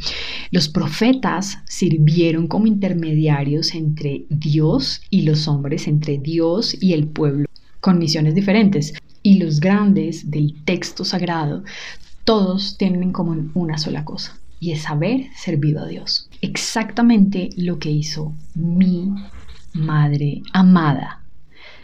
Los 0.50 0.70
profetas 0.70 1.58
sirvieron 1.66 2.48
como 2.48 2.66
intermediarios 2.66 3.74
entre 3.74 4.24
Dios 4.30 5.02
y 5.10 5.22
los 5.22 5.48
hombres, 5.48 5.86
entre 5.86 6.16
Dios 6.16 6.82
y 6.82 6.94
el 6.94 7.08
pueblo, 7.08 7.46
con 7.82 7.98
misiones 7.98 8.34
diferentes. 8.34 8.94
Y 9.22 9.38
los 9.38 9.60
grandes 9.60 10.30
del 10.30 10.54
texto 10.64 11.04
sagrado, 11.04 11.62
todos 12.24 12.78
tienen 12.78 13.02
en 13.02 13.12
común 13.12 13.50
una 13.52 13.76
sola 13.76 14.04
cosa, 14.06 14.39
y 14.60 14.72
es 14.72 14.88
haber 14.88 15.26
servido 15.34 15.82
a 15.82 15.86
Dios. 15.86 16.28
Exactamente 16.42 17.48
lo 17.56 17.78
que 17.78 17.90
hizo 17.90 18.34
mi 18.54 19.12
madre 19.72 20.42
amada. 20.52 21.22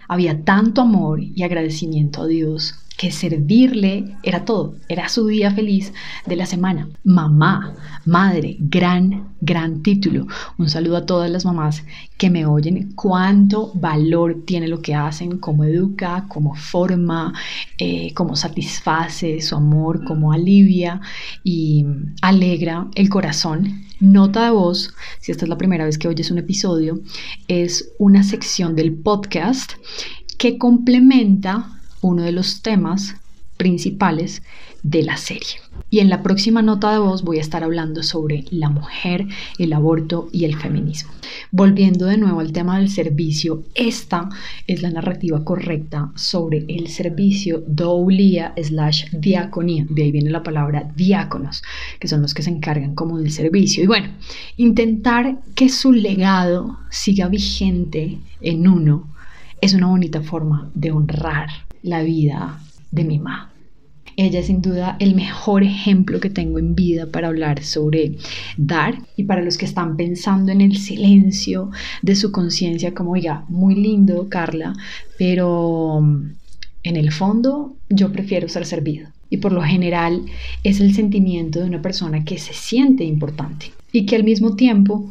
Había 0.07 0.45
tanto 0.45 0.83
amor 0.83 1.21
y 1.21 1.43
agradecimiento 1.43 2.23
a 2.23 2.27
Dios 2.27 2.75
que 2.97 3.13
servirle 3.13 4.17
era 4.23 4.45
todo, 4.45 4.77
era 4.89 5.09
su 5.09 5.27
día 5.27 5.51
feliz 5.51 5.93
de 6.27 6.37
la 6.37 6.47
semana. 6.47 6.89
Mamá, 7.05 7.75
madre, 8.07 8.57
gran, 8.59 9.35
gran 9.41 9.83
título. 9.83 10.27
Un 10.57 10.71
saludo 10.71 10.97
a 10.97 11.07
todas 11.07 11.31
las 11.31 11.45
mamás 11.45 11.85
que 12.17 12.31
me 12.31 12.47
oyen, 12.47 12.93
cuánto 12.95 13.71
valor 13.75 14.45
tiene 14.47 14.69
lo 14.69 14.81
que 14.81 14.95
hacen, 14.95 15.39
cómo 15.39 15.65
educa, 15.65 16.25
cómo 16.29 16.55
forma, 16.55 17.35
eh, 17.79 18.15
cómo 18.15 18.35
satisface 18.35 19.43
su 19.43 19.57
amor, 19.57 20.05
cómo 20.05 20.33
alivia 20.33 21.01
y 21.45 21.85
alegra 22.23 22.89
el 22.95 23.11
corazón. 23.11 23.83
Nota 24.01 24.45
de 24.45 24.51
voz, 24.51 24.95
si 25.21 25.33
esta 25.33 25.45
es 25.45 25.49
la 25.49 25.59
primera 25.59 25.85
vez 25.85 25.99
que 25.99 26.09
oyes 26.09 26.31
un 26.31 26.39
episodio, 26.39 27.01
es 27.49 27.93
una 27.99 28.23
sección 28.23 28.75
del 28.75 28.95
podcast 28.95 29.73
que 30.39 30.59
complementa 30.59 31.76
uno 32.07 32.23
de 32.23 32.33
los 32.33 32.63
temas 32.63 33.17
principales 33.57 34.43
de 34.83 35.03
la 35.03 35.17
serie. 35.17 35.59
Y 35.91 36.01
en 36.01 36.09
la 36.09 36.23
próxima 36.23 36.63
nota 36.63 36.93
de 36.93 36.99
voz 36.99 37.23
voy 37.23 37.39
a 37.39 37.41
estar 37.41 37.65
hablando 37.65 38.03
sobre 38.03 38.45
la 38.51 38.69
mujer, 38.69 39.27
el 39.59 39.73
aborto 39.73 40.29
y 40.33 40.45
el 40.45 40.57
feminismo. 40.57 41.11
Volviendo 41.51 42.07
de 42.07 42.19
nuevo 42.19 42.41
al 42.41 42.53
tema 42.53 42.79
del 42.79 42.89
servicio, 42.89 43.65
esta 43.75 44.29
es 44.67 44.83
la 44.83 44.91
narrativa 44.91 45.45
correcta 45.45 46.13
sobre 46.15 46.65
el 46.69 46.89
servicio 46.89 47.65
doulía 47.67 48.53
slash 48.63 49.11
diaconía. 49.11 49.87
De 49.89 50.05
ahí 50.05 50.13
viene 50.13 50.31
la 50.31 50.43
palabra 50.43 50.93
diáconos, 50.95 51.63
que 51.99 52.09
son 52.09 52.23
los 52.23 52.35
que 52.35 52.43
se 52.43 52.51
encargan 52.51 52.95
como 52.95 53.19
del 53.19 53.33
servicio. 53.33 53.83
Y 53.83 53.87
bueno, 53.87 54.09
intentar 54.57 55.39
que 55.55 55.69
su 55.69 55.93
legado 55.93 56.79
siga 56.91 57.29
vigente 57.29 58.19
en 58.41 58.69
uno 58.69 59.09
es 59.61 59.75
una 59.75 59.87
bonita 59.87 60.21
forma 60.21 60.71
de 60.75 60.93
honrar 60.93 61.49
la 61.87 62.03
vida 62.03 62.61
de 62.91 63.05
mi 63.05 63.19
mamá. 63.19 63.53
Ella 64.17 64.41
es 64.41 64.47
sin 64.47 64.63
duda 64.63 64.97
el 64.99 65.15
mejor 65.15 65.63
ejemplo 65.63 66.21
que 66.21 66.31
tengo 66.31 66.59
en 66.59 66.75
vida 66.75 67.07
para 67.07 67.29
hablar 67.29 67.63
sobre 67.63 68.17
dar 68.57 68.99
y 69.15 69.25
para 69.25 69.43
los 69.43 69.59
que 69.59 69.67
están 69.67 69.97
pensando 69.97 70.53
en 70.53 70.63
el 70.63 70.79
silencio 70.79 71.71
de 72.03 72.17
su 72.17 72.33
conciencia 72.33 72.95
como, 72.95 73.13
oiga, 73.13 73.45
muy 73.49 73.75
lindo, 73.75 74.29
Carla, 74.31 74.75
pero 75.19 76.03
en 76.83 76.97
el 76.97 77.13
fondo 77.13 77.77
yo 77.91 78.11
prefiero 78.11 78.49
ser 78.49 78.65
servido. 78.65 79.09
Y 79.29 79.37
por 79.37 79.53
lo 79.53 79.63
general 79.63 80.23
es 80.65 80.81
el 80.81 80.95
sentimiento 80.95 81.61
de 81.61 81.67
una 81.67 81.83
persona 81.83 82.25
que 82.25 82.39
se 82.39 82.55
siente 82.55 83.05
importante 83.05 83.73
y 83.93 84.07
que 84.07 84.17
al 84.17 84.25
mismo 84.25 84.57
tiempo 84.57 85.11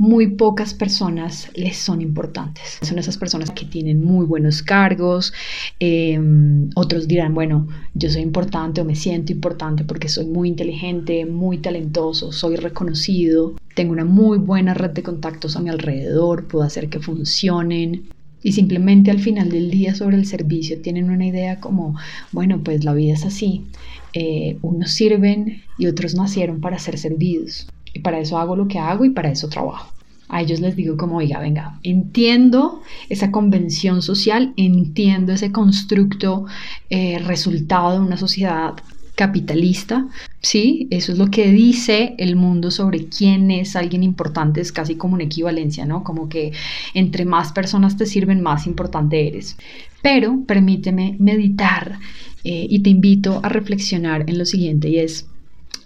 muy 0.00 0.28
pocas 0.28 0.72
personas 0.72 1.50
les 1.54 1.76
son 1.76 2.00
importantes. 2.00 2.78
Son 2.80 2.98
esas 2.98 3.18
personas 3.18 3.50
que 3.50 3.66
tienen 3.66 4.02
muy 4.02 4.24
buenos 4.24 4.62
cargos, 4.62 5.34
em, 5.78 6.70
otros 6.74 7.06
dirán, 7.06 7.34
bueno, 7.34 7.68
yo 7.92 8.08
soy 8.08 8.22
importante 8.22 8.80
o 8.80 8.86
me 8.86 8.94
siento 8.94 9.30
importante 9.30 9.84
porque 9.84 10.08
soy 10.08 10.24
muy 10.24 10.48
inteligente, 10.48 11.26
muy 11.26 11.58
talentoso, 11.58 12.32
soy 12.32 12.56
reconocido, 12.56 13.56
tengo 13.74 13.92
una 13.92 14.06
muy 14.06 14.38
buena 14.38 14.72
red 14.72 14.92
de 14.92 15.02
contactos 15.02 15.54
a 15.54 15.60
mi 15.60 15.68
alrededor, 15.68 16.48
puedo 16.48 16.64
hacer 16.64 16.88
que 16.88 17.00
funcionen. 17.00 18.08
Y 18.42 18.52
simplemente 18.52 19.10
al 19.10 19.20
final 19.20 19.50
del 19.50 19.70
día 19.70 19.94
sobre 19.94 20.16
el 20.16 20.24
servicio 20.24 20.80
tienen 20.80 21.10
una 21.10 21.26
idea 21.26 21.60
como, 21.60 21.94
bueno, 22.32 22.62
pues 22.64 22.84
la 22.84 22.94
vida 22.94 23.12
es 23.12 23.26
así. 23.26 23.66
Eh, 24.14 24.56
unos 24.62 24.92
sirven 24.92 25.62
y 25.76 25.88
otros 25.88 26.14
nacieron 26.14 26.62
para 26.62 26.78
ser 26.78 26.96
servidos. 26.96 27.66
Y 27.92 28.00
para 28.00 28.18
eso 28.18 28.38
hago 28.38 28.56
lo 28.56 28.68
que 28.68 28.78
hago 28.78 29.04
y 29.04 29.10
para 29.10 29.30
eso 29.30 29.48
trabajo. 29.48 29.92
A 30.28 30.42
ellos 30.42 30.60
les 30.60 30.76
digo 30.76 30.96
como, 30.96 31.16
oiga, 31.16 31.40
venga, 31.40 31.80
entiendo 31.82 32.82
esa 33.08 33.32
convención 33.32 34.00
social, 34.00 34.52
entiendo 34.56 35.32
ese 35.32 35.50
constructo 35.50 36.46
eh, 36.88 37.18
resultado 37.18 37.94
de 37.94 38.06
una 38.06 38.16
sociedad 38.16 38.74
capitalista, 39.20 40.06
¿sí? 40.40 40.88
Eso 40.90 41.12
es 41.12 41.18
lo 41.18 41.30
que 41.30 41.50
dice 41.50 42.14
el 42.16 42.36
mundo 42.36 42.70
sobre 42.70 43.06
quién 43.06 43.50
es 43.50 43.76
alguien 43.76 44.02
importante, 44.02 44.62
es 44.62 44.72
casi 44.72 44.94
como 44.94 45.12
una 45.12 45.24
equivalencia, 45.24 45.84
¿no? 45.84 46.04
Como 46.04 46.30
que 46.30 46.52
entre 46.94 47.26
más 47.26 47.52
personas 47.52 47.98
te 47.98 48.06
sirven, 48.06 48.40
más 48.40 48.66
importante 48.66 49.28
eres. 49.28 49.58
Pero 50.00 50.44
permíteme 50.46 51.16
meditar 51.18 51.98
eh, 52.44 52.66
y 52.70 52.78
te 52.78 52.88
invito 52.88 53.40
a 53.42 53.50
reflexionar 53.50 54.24
en 54.26 54.38
lo 54.38 54.46
siguiente 54.46 54.88
y 54.88 55.00
es, 55.00 55.26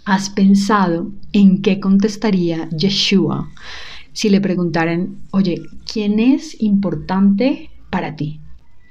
¿Has 0.07 0.29
pensado 0.29 1.11
en 1.33 1.63
qué 1.63 1.81
contestaría 1.81 2.69
Yeshua 2.69 3.51
si 4.13 4.29
le 4.29 4.39
preguntaran, 4.39 5.23
oye, 5.31 5.63
¿quién 5.91 6.21
es 6.21 6.61
importante 6.61 7.71
para 7.89 8.15
ti? 8.15 8.39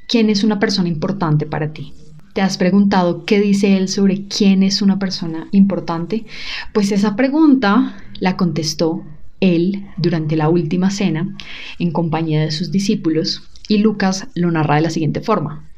¿Quién 0.08 0.32
es 0.32 0.44
una 0.44 0.60
persona 0.60 0.90
importante 0.90 1.46
para 1.46 1.72
ti? 1.72 1.94
¿Te 2.34 2.42
has 2.42 2.58
preguntado 2.58 3.26
qué 3.26 3.40
dice 3.40 3.78
él 3.78 3.90
sobre 3.90 4.28
quién 4.28 4.64
es 4.64 4.82
una 4.82 4.98
persona 4.98 5.48
importante? 5.52 6.26
Pues 6.74 6.92
esa 6.92 7.16
pregunta 7.16 7.96
la 8.20 8.36
contestó 8.36 9.04
él 9.40 9.86
durante 9.98 10.36
la 10.36 10.50
última 10.50 10.90
cena 10.90 11.38
en 11.78 11.92
compañía 11.92 12.42
de 12.42 12.52
sus 12.52 12.72
discípulos 12.72 13.44
y 13.68 13.78
Lucas 13.78 14.30
lo 14.34 14.50
narra 14.50 14.78
de 14.78 14.82
la 14.82 14.90
siguiente 14.90 15.22
forma. 15.22 15.70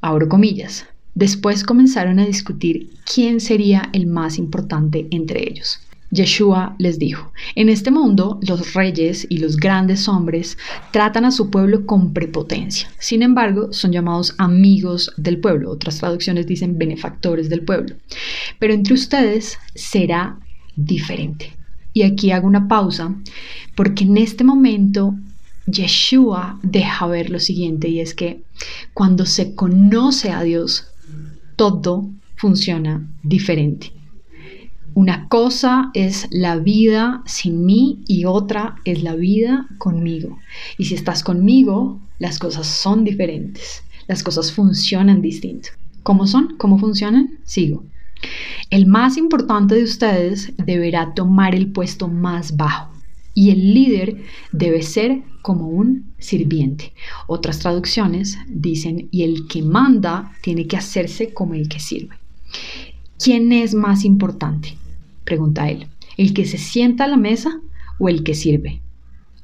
Abro 0.00 0.28
comillas. 0.28 0.86
Después 1.16 1.64
comenzaron 1.64 2.18
a 2.18 2.26
discutir 2.26 2.90
quién 3.10 3.40
sería 3.40 3.88
el 3.94 4.06
más 4.06 4.36
importante 4.36 5.08
entre 5.10 5.48
ellos. 5.48 5.80
Yeshua 6.10 6.76
les 6.78 6.98
dijo, 6.98 7.32
en 7.54 7.70
este 7.70 7.90
mundo 7.90 8.38
los 8.46 8.74
reyes 8.74 9.26
y 9.30 9.38
los 9.38 9.56
grandes 9.56 10.08
hombres 10.08 10.58
tratan 10.90 11.24
a 11.24 11.30
su 11.30 11.48
pueblo 11.48 11.86
con 11.86 12.12
prepotencia. 12.12 12.90
Sin 12.98 13.22
embargo, 13.22 13.72
son 13.72 13.92
llamados 13.92 14.34
amigos 14.36 15.10
del 15.16 15.38
pueblo. 15.38 15.70
Otras 15.70 15.96
traducciones 16.00 16.46
dicen 16.46 16.76
benefactores 16.76 17.48
del 17.48 17.62
pueblo. 17.62 17.96
Pero 18.58 18.74
entre 18.74 18.92
ustedes 18.92 19.56
será 19.74 20.38
diferente. 20.76 21.56
Y 21.94 22.02
aquí 22.02 22.30
hago 22.30 22.46
una 22.46 22.68
pausa 22.68 23.14
porque 23.74 24.04
en 24.04 24.18
este 24.18 24.44
momento 24.44 25.14
Yeshua 25.66 26.60
deja 26.62 27.06
ver 27.06 27.30
lo 27.30 27.40
siguiente 27.40 27.88
y 27.88 28.00
es 28.00 28.12
que 28.12 28.42
cuando 28.92 29.24
se 29.24 29.54
conoce 29.54 30.30
a 30.30 30.42
Dios, 30.42 30.88
todo 31.56 32.10
funciona 32.36 33.08
diferente. 33.22 33.92
Una 34.94 35.28
cosa 35.28 35.90
es 35.92 36.26
la 36.30 36.56
vida 36.56 37.22
sin 37.26 37.66
mí 37.66 38.02
y 38.06 38.24
otra 38.24 38.76
es 38.84 39.02
la 39.02 39.14
vida 39.14 39.66
conmigo. 39.78 40.38
Y 40.78 40.86
si 40.86 40.94
estás 40.94 41.22
conmigo, 41.22 42.00
las 42.18 42.38
cosas 42.38 42.66
son 42.66 43.04
diferentes. 43.04 43.82
Las 44.06 44.22
cosas 44.22 44.52
funcionan 44.52 45.20
distinto. 45.20 45.70
¿Cómo 46.02 46.26
son? 46.26 46.56
¿Cómo 46.56 46.78
funcionan? 46.78 47.38
Sigo. 47.44 47.84
El 48.70 48.86
más 48.86 49.18
importante 49.18 49.74
de 49.74 49.84
ustedes 49.84 50.52
deberá 50.56 51.12
tomar 51.12 51.54
el 51.54 51.72
puesto 51.72 52.08
más 52.08 52.56
bajo 52.56 52.95
y 53.36 53.50
el 53.50 53.74
líder 53.74 54.16
debe 54.50 54.82
ser 54.82 55.22
como 55.42 55.68
un 55.68 56.14
sirviente. 56.18 56.94
Otras 57.26 57.58
traducciones 57.58 58.38
dicen, 58.48 59.08
y 59.10 59.24
el 59.24 59.46
que 59.46 59.62
manda 59.62 60.32
tiene 60.42 60.66
que 60.66 60.78
hacerse 60.78 61.34
como 61.34 61.52
el 61.52 61.68
que 61.68 61.78
sirve. 61.78 62.16
¿Quién 63.22 63.52
es 63.52 63.74
más 63.74 64.06
importante? 64.06 64.78
Pregunta 65.24 65.68
él. 65.68 65.86
¿El 66.16 66.32
que 66.32 66.46
se 66.46 66.56
sienta 66.56 67.04
a 67.04 67.08
la 67.08 67.18
mesa 67.18 67.60
o 67.98 68.08
el 68.08 68.24
que 68.24 68.34
sirve? 68.34 68.80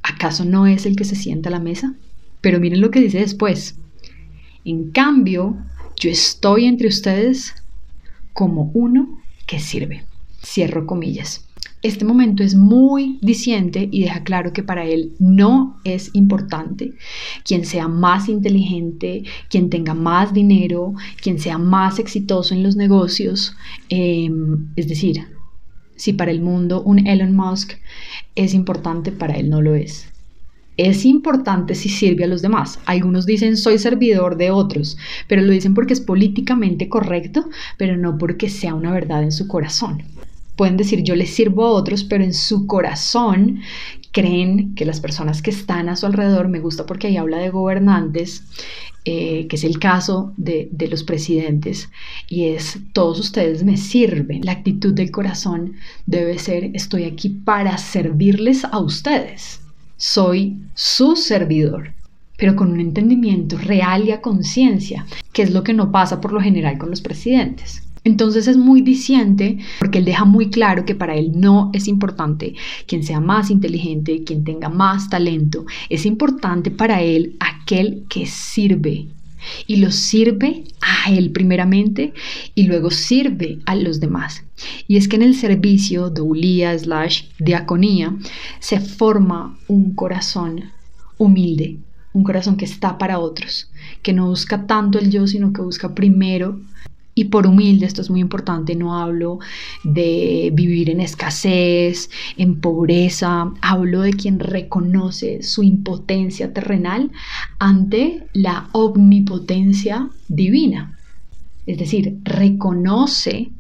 ¿Acaso 0.03 0.47
no 0.47 0.67
es 0.67 0.87
el 0.87 0.97
que 0.97 1.05
se 1.05 1.15
sienta 1.15 1.51
a 1.51 1.53
la 1.53 1.61
mesa? 1.61 1.95
Pero 2.41 2.61
miren 2.61 2.81
lo 2.81 2.91
que 2.91 3.03
dice 3.03 3.19
después. 3.19 3.77
En 4.65 4.91
cambio, 4.91 5.59
yo 6.01 6.09
estoy 6.09 6.65
entre 6.65 6.89
ustedes 6.89 7.55
como 8.33 8.71
uno 8.73 9.21
que 9.47 9.61
sirve. 9.61 10.07
Cierro 10.43 10.87
comillas. 10.87 11.47
Este 11.83 12.05
momento 12.05 12.45
es 12.45 12.55
muy 12.55 13.19
diciente 13.23 13.89
y 13.91 14.03
deja 14.03 14.23
claro 14.23 14.53
que 14.53 14.63
para 14.63 14.85
él 14.85 15.15
no 15.19 15.81
es 15.83 16.11
importante 16.15 16.93
quien 17.45 17.65
sea 17.65 17.89
más 17.89 18.29
inteligente, 18.29 19.25
quien 19.51 19.69
tenga 19.69 19.93
más 19.93 20.33
dinero, 20.33 20.95
quien 21.21 21.41
sea 21.41 21.59
más 21.59 21.99
exitoso 21.99 22.55
en 22.55 22.63
los 22.63 22.77
negocios. 22.77 23.57
Em, 23.89 24.69
es 24.77 24.87
decir, 24.87 25.27
si 25.97 26.13
para 26.13 26.31
el 26.31 26.41
mundo 26.41 26.83
un 26.83 27.05
Elon 27.05 27.35
Musk 27.35 27.73
es 28.37 28.55
importante, 28.55 29.11
para 29.11 29.35
él 29.35 29.51
no 29.51 29.61
lo 29.61 29.75
es. 29.75 30.07
Es 30.77 31.05
importante 31.05 31.75
si 31.75 31.89
sirve 31.89 32.23
a 32.23 32.29
los 32.29 32.43
demás. 32.43 32.79
Algunos 32.87 33.27
dicen 33.27 33.57
soy 33.57 33.79
servidor 33.79 34.37
de 34.37 34.53
otros, 34.53 34.97
pero 35.27 35.43
lo 35.43 35.51
dicen 35.51 35.75
porque 35.75 35.95
es 35.95 36.01
políticamente 36.01 36.89
correcto, 36.89 37.49
pero 37.77 37.97
no 37.97 38.19
porque 38.19 38.49
sea 38.49 38.77
una 38.77 38.93
verdad 38.93 39.25
en 39.25 39.33
su 39.33 39.49
corazón. 39.49 40.05
Pueden 40.57 40.77
decir 40.77 41.03
yo 41.03 41.15
les 41.15 41.31
sirvo 41.31 41.65
a 41.65 41.71
otros, 41.71 42.05
pero 42.05 42.25
en 42.25 42.35
su 42.35 42.67
corazón 42.67 43.61
creen 44.13 44.75
que 44.75 44.85
las 44.85 45.01
personas 45.01 45.43
que 45.43 45.51
están 45.51 45.89
a 45.89 45.97
su 45.97 46.07
alrededor, 46.07 46.49
me 46.49 46.61
gusta 46.61 46.87
porque 46.87 47.07
ahí 47.07 47.17
habla 47.17 47.39
de 47.39 47.51
gobernantes, 47.51 48.45
eh, 49.05 49.47
que 49.49 49.57
es 49.57 49.65
el 49.65 49.79
caso 49.79 50.33
de, 50.37 50.69
de, 50.71 50.87
los 50.89 51.03
presidentes, 51.03 51.89
y 52.29 52.49
es 52.49 52.79
todos 52.93 53.19
ustedes 53.19 53.65
me 53.65 53.77
sirven. 53.77 54.43
La 54.45 54.53
actitud 54.53 54.95
del 54.95 55.11
corazón 55.11 55.75
debe 56.07 56.39
ser 56.39 56.71
estoy 56.75 57.05
aquí 57.05 57.31
para 57.31 57.79
servirles 57.79 58.65
a 58.65 58.79
ustedes. 58.79 59.61
Soy 59.97 60.57
su 60.75 61.17
servidor 61.17 61.95
pero 62.43 62.57
con 62.57 62.73
un 62.73 62.81
entendimiento 62.81 63.57
real 63.57 64.09
y 64.09 64.11
a 64.11 64.21
conciencia, 64.21 65.07
que 65.33 65.43
es 65.43 65.53
lo 65.53 65.63
que 65.63 65.75
no 65.75 65.93
pasa 65.93 66.21
por 66.21 66.33
lo 66.33 66.41
general 66.41 66.77
con 66.77 66.91
los 66.91 67.01
presidentes. 67.01 67.85
Entonces 68.05 68.49
es 68.49 68.57
muy 68.57 68.83
diciente 68.83 69.59
porque 69.79 69.99
él 69.99 70.05
deja 70.05 70.25
muy 70.25 70.51
claro 70.51 70.85
que 70.85 70.95
para 70.95 71.15
él 71.15 71.33
no 71.35 71.71
es 71.73 71.87
importante 71.87 72.55
quien 72.87 73.05
sea 73.05 73.21
más 73.21 73.51
inteligente, 73.51 74.25
quien 74.25 74.43
tenga 74.43 74.69
más 74.69 75.09
talento. 75.09 75.67
Es 75.89 76.05
importante 76.05 76.71
para 76.71 77.01
él 77.01 77.37
aquel 77.39 78.05
que 78.09 78.27
sirve. 78.27 79.07
Y 79.67 79.77
lo 79.77 79.91
sirve 79.91 80.65
a 80.81 81.11
él 81.11 81.33
primeramente 81.33 82.13
y 82.55 82.65
luego 82.65 82.91
sirve 82.91 83.59
a 83.67 83.75
los 83.75 83.99
demás. 83.99 84.45
Y 84.87 84.97
es 84.97 85.09
que 85.09 85.17
en 85.17 85.23
el 85.23 85.35
servicio 85.35 86.11
de 86.11 86.21
Ulía 86.21 86.79
slash 86.79 87.25
diaconía 87.41 88.17
se 88.61 88.79
forma 88.79 89.59
un 89.67 89.95
corazón 89.95 90.71
humilde, 91.19 91.79
un 92.13 92.23
corazón 92.23 92.57
que 92.57 92.65
está 92.65 92.99
para 92.99 93.19
otros, 93.19 93.69
que 94.03 94.13
no 94.13 94.29
busca 94.29 94.67
tanto 94.67 95.01
el 95.01 95.11
yo, 95.11 95.27
sino 95.27 95.53
que 95.53 95.63
busca 95.63 95.93
primero 95.93 96.61
y 97.15 97.25
por 97.25 97.47
humilde, 97.47 97.87
esto 97.87 98.01
es 98.01 98.11
muy 98.11 98.21
importante, 98.21 98.75
no 98.75 98.99
hablo 98.99 99.39
de 99.85 100.51
vivir 100.55 100.89
en 100.89 101.01
escasez, 101.01 102.11
en 102.39 102.61
pobreza, 102.61 103.53
hablo 103.61 104.01
de 104.01 104.15
quien 104.15 104.39
reconoce 104.39 105.43
su 105.43 105.63
impotencia 105.63 106.53
terrenal 106.53 107.11
ante 107.59 108.27
la 108.33 108.69
omnipotencia 108.73 110.09
divina. 110.29 110.99
Es 111.67 111.79
decir, 111.79 112.19
reconoce 112.25 113.51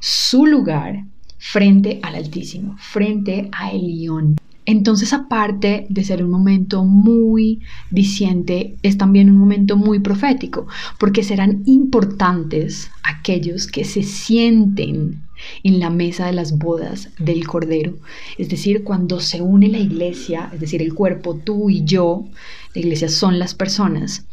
su 0.00 0.46
lugar 0.46 1.04
frente 1.38 2.00
al 2.02 2.16
Altísimo, 2.16 2.76
frente 2.78 3.48
a 3.52 3.70
Elión. 3.70 4.36
Entonces, 4.66 5.12
aparte 5.12 5.86
de 5.88 6.04
ser 6.04 6.24
un 6.24 6.30
momento 6.30 6.84
muy 6.84 7.60
diciente, 7.90 8.76
es 8.82 8.98
también 8.98 9.30
un 9.30 9.36
momento 9.36 9.76
muy 9.76 10.00
profético, 10.00 10.66
porque 10.98 11.22
serán 11.22 11.62
importantes 11.66 12.90
aquellos 13.04 13.68
que 13.68 13.84
se 13.84 14.02
sienten 14.02 15.22
en 15.62 15.78
la 15.78 15.90
mesa 15.90 16.26
de 16.26 16.32
las 16.32 16.58
bodas 16.58 17.10
del 17.18 17.46
Cordero. 17.46 17.94
Es 18.38 18.48
decir, 18.48 18.82
cuando 18.82 19.20
se 19.20 19.40
une 19.40 19.68
la 19.68 19.78
iglesia, 19.78 20.50
es 20.52 20.60
decir, 20.60 20.82
el 20.82 20.94
cuerpo, 20.94 21.36
tú 21.36 21.70
y 21.70 21.84
yo, 21.84 22.26
la 22.74 22.80
iglesia 22.80 23.08
son 23.08 23.38
las 23.38 23.54
personas, 23.54 24.26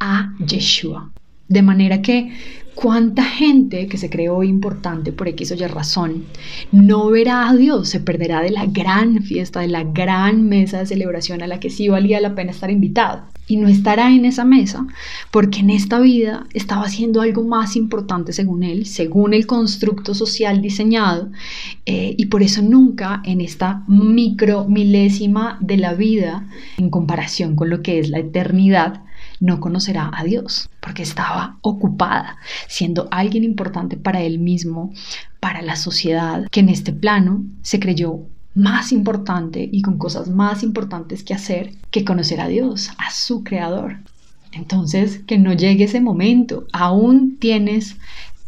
a 0.00 0.34
Yeshua. 0.44 1.12
De 1.48 1.62
manera 1.62 2.02
que 2.02 2.32
cuánta 2.76 3.24
gente 3.24 3.88
que 3.88 3.96
se 3.96 4.10
creó 4.10 4.44
importante 4.44 5.10
por 5.10 5.26
X 5.28 5.50
o 5.50 5.54
Y 5.54 5.66
razón 5.66 6.26
no 6.70 7.08
verá 7.08 7.48
a 7.48 7.56
Dios, 7.56 7.88
se 7.88 8.00
perderá 8.00 8.42
de 8.42 8.50
la 8.50 8.66
gran 8.66 9.22
fiesta, 9.22 9.60
de 9.60 9.68
la 9.68 9.82
gran 9.82 10.46
mesa 10.46 10.80
de 10.80 10.86
celebración 10.86 11.42
a 11.42 11.46
la 11.46 11.58
que 11.58 11.70
sí 11.70 11.88
valía 11.88 12.20
la 12.20 12.34
pena 12.34 12.52
estar 12.52 12.70
invitado. 12.70 13.22
Y 13.48 13.56
no 13.56 13.68
estará 13.68 14.12
en 14.12 14.24
esa 14.24 14.44
mesa 14.44 14.86
porque 15.30 15.60
en 15.60 15.70
esta 15.70 16.00
vida 16.00 16.46
estaba 16.52 16.82
haciendo 16.82 17.22
algo 17.22 17.44
más 17.44 17.76
importante 17.76 18.32
según 18.32 18.62
él, 18.62 18.86
según 18.86 19.32
el 19.34 19.46
constructo 19.46 20.14
social 20.14 20.60
diseñado, 20.60 21.30
eh, 21.86 22.14
y 22.18 22.26
por 22.26 22.42
eso 22.42 22.60
nunca 22.60 23.22
en 23.24 23.40
esta 23.40 23.84
micro 23.86 24.66
milésima 24.68 25.58
de 25.62 25.76
la 25.78 25.94
vida, 25.94 26.46
en 26.76 26.90
comparación 26.90 27.56
con 27.56 27.70
lo 27.70 27.82
que 27.82 28.00
es 28.00 28.10
la 28.10 28.18
eternidad, 28.18 29.05
no 29.40 29.60
conocerá 29.60 30.10
a 30.12 30.24
Dios, 30.24 30.68
porque 30.80 31.02
estaba 31.02 31.58
ocupada, 31.62 32.36
siendo 32.68 33.08
alguien 33.10 33.44
importante 33.44 33.96
para 33.96 34.22
él 34.22 34.38
mismo, 34.38 34.92
para 35.40 35.62
la 35.62 35.76
sociedad, 35.76 36.46
que 36.50 36.60
en 36.60 36.68
este 36.68 36.92
plano 36.92 37.44
se 37.62 37.80
creyó 37.80 38.20
más 38.54 38.92
importante 38.92 39.68
y 39.70 39.82
con 39.82 39.98
cosas 39.98 40.28
más 40.28 40.62
importantes 40.62 41.22
que 41.22 41.34
hacer 41.34 41.74
que 41.90 42.04
conocer 42.04 42.40
a 42.40 42.48
Dios, 42.48 42.90
a 42.98 43.10
su 43.10 43.44
creador. 43.44 43.98
Entonces, 44.52 45.20
que 45.26 45.36
no 45.36 45.52
llegue 45.52 45.84
ese 45.84 46.00
momento, 46.00 46.66
aún 46.72 47.36
tienes 47.38 47.96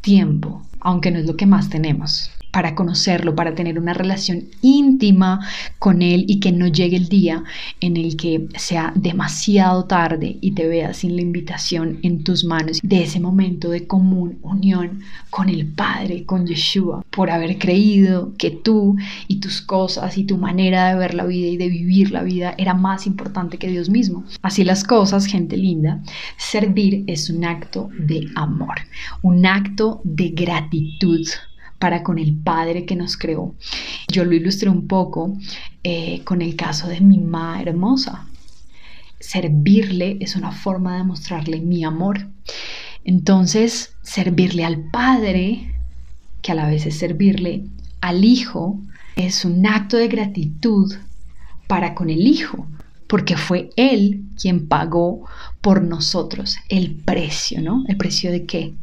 tiempo, 0.00 0.62
aunque 0.80 1.10
no 1.10 1.18
es 1.18 1.26
lo 1.26 1.36
que 1.36 1.44
más 1.44 1.68
tenemos 1.68 2.30
para 2.50 2.74
conocerlo, 2.74 3.34
para 3.34 3.54
tener 3.54 3.78
una 3.78 3.94
relación 3.94 4.44
íntima 4.62 5.40
con 5.78 6.02
Él 6.02 6.24
y 6.28 6.40
que 6.40 6.52
no 6.52 6.66
llegue 6.66 6.96
el 6.96 7.08
día 7.08 7.44
en 7.80 7.96
el 7.96 8.16
que 8.16 8.48
sea 8.56 8.92
demasiado 8.96 9.84
tarde 9.84 10.38
y 10.40 10.52
te 10.52 10.66
veas 10.66 10.98
sin 10.98 11.16
la 11.16 11.22
invitación 11.22 11.98
en 12.02 12.24
tus 12.24 12.44
manos 12.44 12.80
de 12.82 13.02
ese 13.02 13.20
momento 13.20 13.70
de 13.70 13.86
común 13.86 14.38
unión 14.42 15.00
con 15.30 15.48
el 15.48 15.66
Padre, 15.66 16.24
con 16.24 16.46
Yeshua, 16.46 17.04
por 17.10 17.30
haber 17.30 17.58
creído 17.58 18.32
que 18.38 18.50
tú 18.50 18.96
y 19.26 19.40
tus 19.40 19.60
cosas 19.60 20.16
y 20.18 20.24
tu 20.24 20.38
manera 20.38 20.88
de 20.88 20.98
ver 20.98 21.14
la 21.14 21.24
vida 21.24 21.48
y 21.48 21.56
de 21.56 21.68
vivir 21.68 22.10
la 22.10 22.22
vida 22.22 22.54
era 22.58 22.74
más 22.74 23.06
importante 23.06 23.58
que 23.58 23.68
Dios 23.68 23.90
mismo. 23.90 24.24
Así 24.42 24.64
las 24.64 24.84
cosas, 24.84 25.26
gente 25.26 25.56
linda, 25.56 26.02
servir 26.36 27.04
es 27.06 27.30
un 27.30 27.44
acto 27.44 27.90
de 27.98 28.26
amor, 28.34 28.76
un 29.22 29.46
acto 29.46 30.00
de 30.04 30.30
gratitud 30.30 31.26
para 31.78 32.02
con 32.02 32.18
el 32.18 32.36
Padre 32.36 32.84
que 32.84 32.96
nos 32.96 33.16
creó. 33.16 33.54
Yo 34.08 34.24
lo 34.24 34.34
ilustré 34.34 34.68
un 34.68 34.86
poco 34.86 35.36
eh, 35.82 36.22
con 36.24 36.42
el 36.42 36.56
caso 36.56 36.88
de 36.88 37.00
mi 37.00 37.18
mamá 37.18 37.62
hermosa. 37.62 38.26
Servirle 39.20 40.16
es 40.20 40.36
una 40.36 40.52
forma 40.52 40.96
de 40.96 41.04
mostrarle 41.04 41.60
mi 41.60 41.84
amor. 41.84 42.28
Entonces, 43.04 43.94
servirle 44.02 44.64
al 44.64 44.90
Padre, 44.90 45.74
que 46.42 46.52
a 46.52 46.54
la 46.54 46.66
vez 46.66 46.86
es 46.86 46.98
servirle 46.98 47.64
al 48.00 48.24
Hijo, 48.24 48.80
es 49.16 49.44
un 49.44 49.66
acto 49.66 49.96
de 49.96 50.08
gratitud 50.08 50.94
para 51.66 51.94
con 51.94 52.10
el 52.10 52.26
Hijo, 52.26 52.66
porque 53.06 53.36
fue 53.36 53.70
Él 53.76 54.24
quien 54.40 54.68
pagó 54.68 55.24
por 55.60 55.82
nosotros 55.82 56.56
el 56.68 56.94
precio, 56.94 57.60
¿no? 57.60 57.84
¿El 57.88 57.96
precio 57.96 58.30
de 58.30 58.46
qué? 58.46 58.74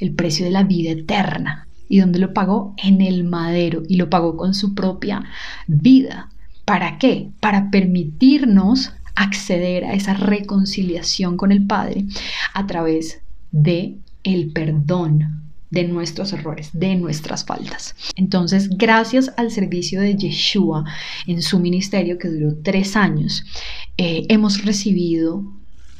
El 0.00 0.14
precio 0.14 0.44
de 0.44 0.50
la 0.50 0.64
vida 0.64 0.90
eterna. 0.90 1.68
¿Y 1.88 2.00
dónde 2.00 2.18
lo 2.18 2.32
pagó? 2.32 2.74
En 2.82 3.00
el 3.00 3.24
madero 3.24 3.82
y 3.88 3.96
lo 3.96 4.10
pagó 4.10 4.36
con 4.36 4.54
su 4.54 4.74
propia 4.74 5.24
vida. 5.66 6.30
¿Para 6.64 6.98
qué? 6.98 7.30
Para 7.40 7.70
permitirnos 7.70 8.92
acceder 9.14 9.84
a 9.84 9.94
esa 9.94 10.14
reconciliación 10.14 11.36
con 11.36 11.52
el 11.52 11.66
Padre 11.66 12.06
a 12.52 12.66
través 12.66 13.20
de 13.52 13.98
el 14.24 14.52
perdón 14.52 15.44
de 15.70 15.84
nuestros 15.84 16.32
errores, 16.32 16.70
de 16.72 16.94
nuestras 16.94 17.44
faltas. 17.44 17.94
Entonces, 18.16 18.70
gracias 18.70 19.32
al 19.36 19.50
servicio 19.50 20.00
de 20.00 20.16
Yeshua 20.16 20.84
en 21.26 21.42
su 21.42 21.58
ministerio 21.58 22.16
que 22.16 22.28
duró 22.28 22.56
tres 22.62 22.96
años, 22.96 23.44
eh, 23.96 24.24
hemos 24.28 24.64
recibido 24.64 25.44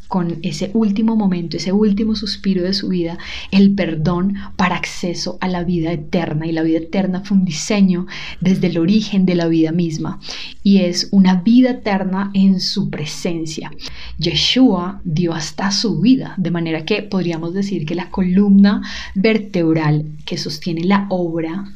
con 0.09 0.39
ese 0.43 0.71
último 0.75 1.17
momento, 1.17 1.57
ese 1.57 1.73
último 1.73 2.15
suspiro 2.15 2.63
de 2.63 2.75
su 2.75 2.89
vida, 2.89 3.19
el 3.51 3.75
perdón 3.75 4.35
para 4.57 4.77
acceso 4.77 5.39
a 5.41 5.49
la 5.49 5.65
vida 5.65 5.93
eterna. 5.93 6.47
Y 6.47 6.53
la 6.53 6.63
vida 6.63 6.79
eterna 6.79 7.23
fue 7.25 7.39
un 7.39 7.45
diseño 7.45 8.07
desde 8.41 8.69
el 8.69 8.79
origen 8.79 9.27
de 9.27 9.35
la 9.35 9.49
vida 9.49 9.73
misma 9.73 10.21
y 10.63 10.79
es 10.79 11.09
una 11.11 11.43
vida 11.43 11.71
eterna 11.71 12.31
en 12.35 12.61
su 12.61 12.91
presencia. 12.91 13.71
Yeshua 14.19 15.01
dio 15.05 15.35
hasta 15.35 15.71
su 15.71 16.01
vida, 16.01 16.35
de 16.37 16.51
manera 16.51 16.85
que 16.85 17.03
podríamos 17.03 17.55
decir 17.55 17.87
que 17.87 17.95
la 17.95 18.11
columna 18.11 18.83
vertebral 19.15 20.07
que 20.25 20.39
sostiene 20.39 20.85
la 20.85 21.07
obra 21.11 21.73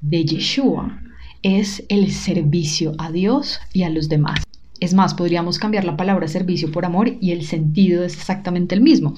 de 0.00 0.24
Yeshua 0.24 1.00
es 1.42 1.84
el 1.88 2.12
servicio 2.12 2.94
a 2.98 3.10
Dios 3.10 3.60
y 3.72 3.82
a 3.82 3.90
los 3.90 4.08
demás. 4.08 4.45
Es 4.80 4.94
más, 4.94 5.14
podríamos 5.14 5.58
cambiar 5.58 5.84
la 5.84 5.96
palabra 5.96 6.28
servicio 6.28 6.70
por 6.70 6.84
amor 6.84 7.16
y 7.20 7.32
el 7.32 7.46
sentido 7.46 8.04
es 8.04 8.14
exactamente 8.14 8.74
el 8.74 8.80
mismo. 8.80 9.14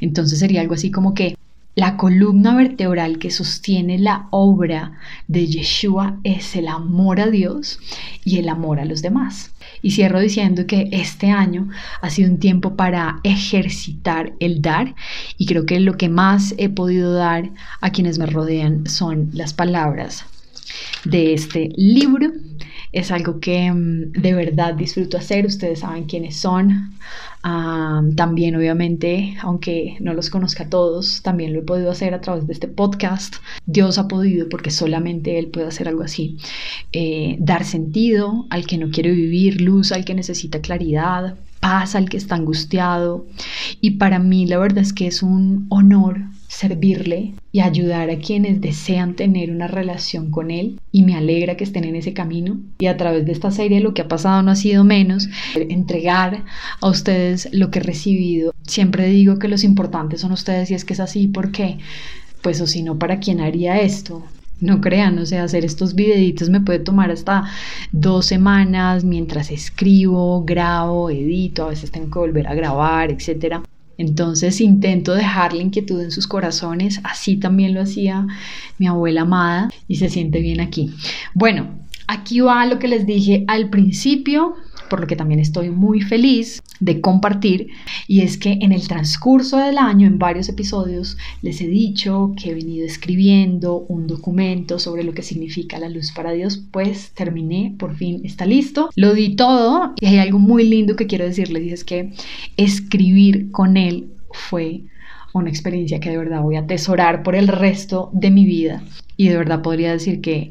Entonces 0.00 0.38
sería 0.38 0.60
algo 0.60 0.74
así 0.74 0.90
como 0.90 1.14
que 1.14 1.36
la 1.74 1.96
columna 1.96 2.54
vertebral 2.54 3.18
que 3.18 3.30
sostiene 3.30 3.98
la 3.98 4.28
obra 4.30 4.98
de 5.26 5.46
Yeshua 5.46 6.18
es 6.22 6.54
el 6.54 6.68
amor 6.68 7.18
a 7.18 7.30
Dios 7.30 7.78
y 8.24 8.36
el 8.36 8.50
amor 8.50 8.78
a 8.78 8.84
los 8.84 9.00
demás. 9.00 9.52
Y 9.80 9.92
cierro 9.92 10.20
diciendo 10.20 10.66
que 10.66 10.90
este 10.92 11.30
año 11.30 11.70
ha 12.02 12.10
sido 12.10 12.30
un 12.30 12.38
tiempo 12.38 12.76
para 12.76 13.20
ejercitar 13.24 14.34
el 14.38 14.60
dar 14.60 14.94
y 15.38 15.46
creo 15.46 15.64
que 15.64 15.80
lo 15.80 15.96
que 15.96 16.10
más 16.10 16.54
he 16.58 16.68
podido 16.68 17.14
dar 17.14 17.50
a 17.80 17.90
quienes 17.90 18.18
me 18.18 18.26
rodean 18.26 18.86
son 18.86 19.30
las 19.32 19.54
palabras 19.54 20.26
de 21.04 21.32
este 21.32 21.70
libro 21.76 22.32
es 22.92 23.10
algo 23.10 23.40
que 23.40 23.72
mm, 23.72 24.12
de 24.12 24.34
verdad 24.34 24.74
disfruto 24.74 25.16
hacer, 25.16 25.46
ustedes 25.46 25.80
saben 25.80 26.04
quiénes 26.04 26.36
son. 26.36 26.92
también 28.16 28.54
obviamente, 28.54 29.36
aunque 29.42 29.96
no 30.00 30.14
los 30.14 30.30
conozca 30.30 30.64
a 30.64 30.68
todos, 30.68 31.22
también 31.22 31.52
lo 31.52 31.60
he 31.60 31.62
podido 31.62 31.90
hacer 31.90 32.14
a 32.14 32.20
través 32.20 32.46
de 32.46 32.52
este 32.52 32.68
podcast. 32.68 33.36
Dios 33.66 33.98
ha 33.98 34.06
podido, 34.08 34.48
porque 34.48 34.70
solamente 34.70 35.38
Él 35.38 35.48
puede 35.48 35.66
hacer 35.66 35.88
algo 35.88 36.02
así, 36.02 36.36
eh, 36.92 37.36
dar 37.40 37.64
sentido 37.64 38.46
al 38.50 38.66
que 38.66 38.78
no 38.78 38.90
quiere 38.90 39.10
vivir, 39.12 39.60
luz 39.60 39.92
al 39.92 40.04
que 40.04 40.14
necesita 40.14 40.60
claridad, 40.60 41.36
paz 41.60 41.94
al 41.94 42.08
que 42.08 42.16
está 42.18 42.34
angustiado. 42.36 43.26
Y 43.80 43.92
para 43.92 44.18
mí 44.18 44.46
la 44.46 44.58
verdad 44.58 44.82
es 44.82 44.92
que 44.92 45.06
es 45.06 45.22
un 45.22 45.66
honor 45.70 46.20
servirle 46.52 47.32
y 47.50 47.60
ayudar 47.60 48.10
a 48.10 48.18
quienes 48.18 48.60
desean 48.60 49.14
tener 49.16 49.50
una 49.50 49.68
relación 49.68 50.30
con 50.30 50.50
Él. 50.50 50.78
Y 50.92 51.02
me 51.02 51.16
alegra 51.16 51.56
que 51.56 51.64
estén 51.64 51.84
en 51.84 51.96
ese 51.96 52.12
camino. 52.12 52.60
Y 52.78 52.86
a 52.86 52.96
través 52.98 53.24
de 53.24 53.32
esta 53.32 53.50
serie 53.50 53.80
lo 53.80 53.94
que 53.94 54.02
ha 54.02 54.08
pasado 54.08 54.42
no 54.42 54.50
ha 54.50 54.56
sido 54.56 54.84
menos. 54.84 55.28
Entregar 55.54 56.44
a 56.80 56.88
ustedes 56.88 57.48
lo 57.52 57.70
que 57.70 57.78
he 57.78 57.82
recibido. 57.82 58.54
Siempre 58.66 59.08
digo 59.08 59.38
que 59.38 59.48
los 59.48 59.64
importantes 59.64 60.20
son 60.20 60.32
ustedes 60.32 60.70
y 60.70 60.74
es 60.74 60.84
que 60.84 60.92
es 60.92 61.00
así 61.00 61.26
porque 61.26 61.78
pues 62.42 62.60
o 62.60 62.66
si 62.66 62.82
no 62.82 62.98
para 62.98 63.18
quién 63.18 63.40
haría 63.40 63.80
esto 63.80 64.22
no 64.60 64.80
crean, 64.80 65.18
o 65.18 65.26
sea, 65.26 65.42
hacer 65.42 65.64
estos 65.64 65.96
videitos 65.96 66.48
me 66.48 66.60
puede 66.60 66.78
tomar 66.78 67.10
hasta 67.10 67.44
dos 67.90 68.26
semanas 68.26 69.02
mientras 69.02 69.50
escribo, 69.50 70.44
grabo, 70.44 71.10
edito, 71.10 71.64
a 71.64 71.70
veces 71.70 71.90
tengo 71.90 72.10
que 72.12 72.18
volver 72.20 72.46
a 72.46 72.54
grabar, 72.54 73.10
etcétera. 73.10 73.62
Entonces 74.02 74.60
intento 74.60 75.14
dejar 75.14 75.52
la 75.52 75.62
inquietud 75.62 76.00
en 76.00 76.10
sus 76.10 76.26
corazones, 76.26 77.00
así 77.04 77.36
también 77.36 77.72
lo 77.72 77.80
hacía 77.80 78.26
mi 78.78 78.88
abuela 78.88 79.20
amada 79.20 79.70
y 79.86 79.94
se 79.94 80.08
siente 80.08 80.40
bien 80.40 80.60
aquí. 80.60 80.90
Bueno, 81.34 81.68
aquí 82.08 82.40
va 82.40 82.66
lo 82.66 82.80
que 82.80 82.88
les 82.88 83.06
dije 83.06 83.44
al 83.46 83.70
principio, 83.70 84.56
por 84.92 85.00
lo 85.00 85.06
que 85.06 85.16
también 85.16 85.40
estoy 85.40 85.70
muy 85.70 86.02
feliz 86.02 86.62
de 86.78 87.00
compartir, 87.00 87.68
y 88.06 88.20
es 88.20 88.36
que 88.36 88.58
en 88.60 88.72
el 88.72 88.86
transcurso 88.88 89.56
del 89.56 89.78
año, 89.78 90.06
en 90.06 90.18
varios 90.18 90.50
episodios, 90.50 91.16
les 91.40 91.62
he 91.62 91.66
dicho 91.66 92.34
que 92.36 92.50
he 92.50 92.54
venido 92.54 92.84
escribiendo 92.84 93.86
un 93.88 94.06
documento 94.06 94.78
sobre 94.78 95.02
lo 95.02 95.14
que 95.14 95.22
significa 95.22 95.78
la 95.78 95.88
luz 95.88 96.12
para 96.12 96.32
Dios, 96.32 96.62
pues 96.70 97.12
terminé, 97.14 97.74
por 97.78 97.96
fin 97.96 98.20
está 98.24 98.44
listo, 98.44 98.90
lo 98.94 99.14
di 99.14 99.34
todo 99.34 99.94
y 99.98 100.08
hay 100.08 100.18
algo 100.18 100.38
muy 100.38 100.68
lindo 100.68 100.94
que 100.94 101.06
quiero 101.06 101.24
decirles 101.24 101.62
y 101.62 101.70
es 101.70 101.84
que 101.84 102.12
escribir 102.58 103.50
con 103.50 103.78
él 103.78 104.12
fue 104.30 104.82
una 105.32 105.48
experiencia 105.48 106.00
que 106.00 106.10
de 106.10 106.18
verdad 106.18 106.42
voy 106.42 106.56
a 106.56 106.60
atesorar 106.60 107.22
por 107.22 107.34
el 107.34 107.48
resto 107.48 108.10
de 108.12 108.30
mi 108.30 108.44
vida. 108.44 108.82
Y 109.16 109.28
de 109.28 109.38
verdad 109.38 109.62
podría 109.62 109.92
decir 109.92 110.20
que 110.20 110.50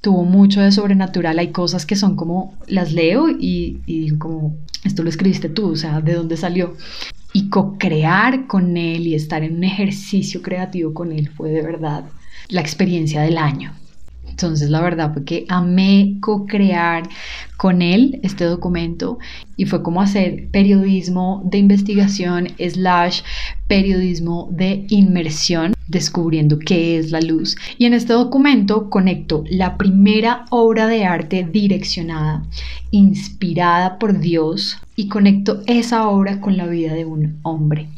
tuvo 0.00 0.24
mucho 0.24 0.60
de 0.60 0.72
sobrenatural. 0.72 1.38
Hay 1.38 1.48
cosas 1.48 1.86
que 1.86 1.96
son 1.96 2.16
como, 2.16 2.54
las 2.66 2.92
leo 2.92 3.28
y, 3.28 3.80
y 3.86 4.00
digo 4.00 4.18
como, 4.18 4.56
esto 4.84 5.02
lo 5.02 5.10
escribiste 5.10 5.48
tú, 5.48 5.72
o 5.72 5.76
sea, 5.76 6.00
¿de 6.00 6.14
dónde 6.14 6.36
salió? 6.36 6.76
Y 7.32 7.48
co-crear 7.48 8.46
con 8.46 8.76
él 8.76 9.06
y 9.06 9.14
estar 9.14 9.42
en 9.42 9.56
un 9.56 9.64
ejercicio 9.64 10.42
creativo 10.42 10.94
con 10.94 11.12
él 11.12 11.28
fue 11.28 11.50
de 11.50 11.62
verdad 11.62 12.04
la 12.48 12.60
experiencia 12.60 13.22
del 13.22 13.38
año. 13.38 13.72
Entonces 14.36 14.68
la 14.68 14.82
verdad 14.82 15.14
fue 15.14 15.24
que 15.24 15.46
amé 15.48 16.18
co-crear 16.20 17.08
con 17.56 17.80
él 17.80 18.20
este 18.22 18.44
documento 18.44 19.18
y 19.56 19.64
fue 19.64 19.82
como 19.82 20.02
hacer 20.02 20.50
periodismo 20.50 21.40
de 21.46 21.56
investigación 21.56 22.48
slash 22.58 23.22
periodismo 23.66 24.50
de 24.52 24.84
inmersión 24.90 25.72
descubriendo 25.88 26.58
qué 26.58 26.98
es 26.98 27.12
la 27.12 27.22
luz. 27.22 27.56
Y 27.78 27.86
en 27.86 27.94
este 27.94 28.12
documento 28.12 28.90
conecto 28.90 29.42
la 29.48 29.78
primera 29.78 30.44
obra 30.50 30.86
de 30.86 31.06
arte 31.06 31.48
direccionada, 31.50 32.44
inspirada 32.90 33.98
por 33.98 34.18
Dios, 34.18 34.76
y 34.96 35.08
conecto 35.08 35.62
esa 35.66 36.08
obra 36.08 36.40
con 36.40 36.56
la 36.56 36.66
vida 36.66 36.94
de 36.94 37.04
un 37.04 37.38
hombre, 37.42 37.88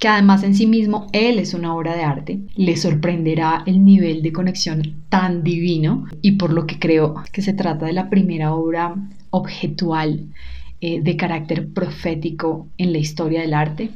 que 0.00 0.08
además 0.08 0.42
en 0.42 0.56
sí 0.56 0.66
mismo 0.66 1.06
él 1.12 1.38
es 1.38 1.54
una 1.54 1.74
obra 1.74 1.94
de 1.94 2.02
arte. 2.02 2.40
Le 2.56 2.76
sorprenderá 2.76 3.62
el 3.66 3.84
nivel 3.84 4.20
de 4.22 4.32
conexión 4.32 4.82
tan 5.08 5.44
divino 5.44 5.79
y 6.22 6.32
por 6.32 6.52
lo 6.52 6.66
que 6.66 6.78
creo 6.78 7.22
que 7.32 7.42
se 7.42 7.52
trata 7.52 7.86
de 7.86 7.92
la 7.92 8.10
primera 8.10 8.54
obra 8.54 8.94
objetual 9.30 10.26
eh, 10.80 11.00
de 11.02 11.16
carácter 11.16 11.68
profético 11.68 12.66
en 12.78 12.92
la 12.92 12.98
historia 12.98 13.42
del 13.42 13.54
arte. 13.54 13.90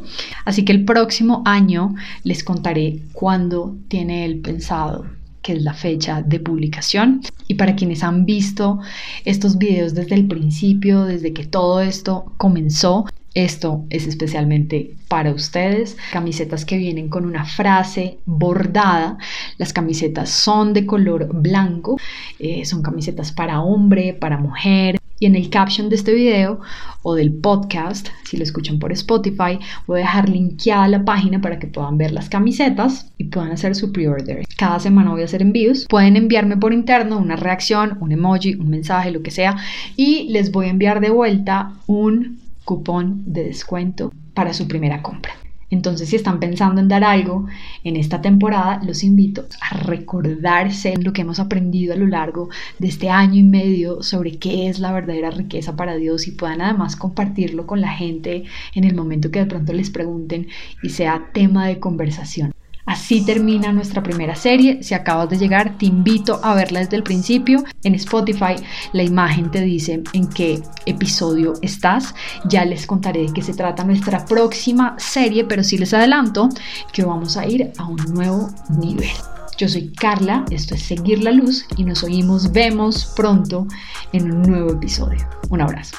Así 0.45 0.65
que 0.65 0.73
el 0.73 0.85
próximo 0.85 1.43
año 1.45 1.95
les 2.25 2.45
contaré 2.45 3.01
cuándo 3.13 3.77
tiene 3.89 4.25
él 4.25 4.41
pensado 4.41 5.07
que 5.45 5.53
es 5.53 5.63
la 5.63 5.75
fecha 5.75 6.23
de 6.23 6.41
publicación. 6.41 7.21
Y 7.47 7.55
para 7.55 7.77
quienes 7.77 8.03
han 8.03 8.25
visto 8.25 8.81
estos 9.27 9.59
videos 9.59 9.95
desde 9.95 10.15
el 10.15 10.27
principio, 10.27 11.05
desde 11.05 11.35
que 11.35 11.45
todo 11.45 11.81
esto 11.81 12.33
comenzó, 12.39 13.05
esto 13.35 13.85
es 13.91 14.07
especialmente 14.07 14.95
para 15.09 15.33
ustedes. 15.33 15.97
Camisetas 16.13 16.65
que 16.65 16.79
vienen 16.79 17.09
con 17.09 17.25
una 17.25 17.45
frase 17.45 18.19
bordada. 18.25 19.19
Las 19.59 19.73
camisetas 19.73 20.31
son 20.31 20.73
de 20.73 20.87
color 20.87 21.29
blanco. 21.33 21.99
Eh, 22.39 22.65
son 22.65 22.83
camisetas 22.83 23.33
para 23.33 23.61
hombre, 23.61 24.15
para 24.15 24.39
mujer. 24.39 24.99
Y 25.19 25.27
en 25.27 25.37
el 25.37 25.49
caption 25.51 25.89
de 25.89 25.97
este 25.97 26.13
video 26.13 26.61
o 27.03 27.15
del 27.15 27.33
podcast, 27.33 28.09
si 28.25 28.37
lo 28.37 28.43
escuchan 28.43 28.79
por 28.79 28.93
Spotify, 28.93 29.59
voy 29.87 30.01
a 30.01 30.03
dejar 30.03 30.29
linkeada 30.29 30.89
la 30.89 31.05
página 31.05 31.41
para 31.41 31.59
que 31.59 31.67
puedan 31.67 31.99
ver 31.99 32.13
las 32.13 32.29
camisetas 32.29 33.11
y 33.17 33.25
puedan 33.25 33.53
hacer 33.53 33.75
su 33.75 33.93
pre-order. 33.93 34.45
Cada 34.57 34.81
semana 34.81 35.11
voy 35.11 35.23
a 35.23 35.27
hacer 35.27 35.43
envíos. 35.43 35.87
Pueden 35.89 36.17
enviarme 36.17 36.57
por 36.57 36.73
interno 36.73 37.19
una 37.19 37.37
reacción, 37.37 37.97
un 38.01 38.13
emoji, 38.13 38.55
un 38.55 38.71
mensaje, 38.71 39.13
lo 39.13 39.23
que 39.23 39.31
sea, 39.31 39.57
y 39.97 40.29
les 40.31 40.51
voy 40.51 40.67
a 40.67 40.71
enviar 40.71 41.01
de 41.01 41.11
vuelta 41.11 41.73
un 41.87 42.44
cupón 42.65 43.23
de 43.27 43.45
descuento 43.45 44.13
para 44.35 44.55
su 44.55 44.67
primera 44.67 45.03
compra. 45.03 45.33
Entonces, 45.71 46.09
si 46.09 46.17
están 46.17 46.39
pensando 46.39 46.81
en 46.81 46.87
dar 46.87 47.03
algo 47.03 47.47
en 47.83 47.97
esta 47.97 48.23
temporada, 48.23 48.81
los 48.85 49.03
invito 49.03 49.47
a 49.61 49.77
recordarse 49.79 50.95
lo 50.99 51.13
que 51.13 51.23
hemos 51.23 51.41
aprendido 51.41 51.95
a 51.95 51.97
lo 51.97 52.07
largo 52.07 52.49
de 52.79 52.89
este 52.89 53.11
año 53.11 53.41
y 53.41 53.43
medio 53.43 54.03
sobre 54.03 54.39
qué 54.39 54.69
es 54.69 54.79
la 54.79 54.93
verdadera 54.93 55.31
riqueza 55.31 55.75
para 55.75 55.97
Dios 55.97 56.29
y 56.29 56.33
puedan 56.33 56.61
además 56.61 56.95
compartirlo 56.95 57.67
con 57.67 57.81
la 57.81 57.93
gente 57.93 58.45
en 58.75 58.85
el 58.85 58.95
momento 58.95 59.33
que 59.33 59.41
de 59.41 59.47
pronto 59.47 59.73
les 59.73 59.91
pregunten 59.91 60.47
y 60.83 60.91
sea 60.91 61.31
tema 61.33 61.67
de 61.67 61.81
conversación. 61.81 62.54
Así 62.87 63.25
termina 63.25 63.73
nuestra 63.73 64.03
primera 64.03 64.35
serie. 64.35 64.83
Si 64.83 64.95
acabas 64.95 65.31
de 65.31 65.39
llegar, 65.39 65.79
te 65.79 65.87
invito 65.87 66.41
a 66.43 66.55
verla 66.55 66.81
desde 66.81 66.97
el 66.97 67.03
principio. 67.03 67.65
En 67.83 67.95
Spotify 67.95 68.57
la 68.93 69.03
imagen 69.03 69.51
te 69.51 69.63
dice 69.63 70.03
en 70.13 70.29
qué 70.29 70.63
episodio 70.87 71.55
estás. 71.63 72.15
Ya 72.47 72.65
les 72.65 72.87
contaré 72.87 73.23
de 73.23 73.33
qué 73.33 73.43
se 73.43 73.55
trata 73.55 73.85
nuestra 73.85 74.25
próxima 74.25 74.95
serie, 74.99 75.45
pero 75.45 75.65
sí 75.65 75.79
les 75.79 75.95
adelanto 75.95 76.49
que 76.93 77.05
vamos 77.05 77.37
a 77.37 77.47
ir 77.47 77.73
a 77.79 77.87
un 77.87 77.97
nuevo 78.13 78.51
nivel. 78.79 79.11
Yo 79.57 79.69
soy 79.69 79.93
Carla, 79.93 80.45
esto 80.51 80.75
es 80.75 80.83
Seguir 80.83 81.23
la 81.23 81.31
Luz 81.31 81.65
y 81.77 81.85
nos 81.85 82.03
oímos, 82.03 82.51
vemos 82.51 83.13
pronto 83.15 83.69
en 84.13 84.33
un 84.33 84.43
nuevo 84.43 84.73
episodio. 84.73 85.29
Un 85.49 85.61
abrazo. 85.61 85.97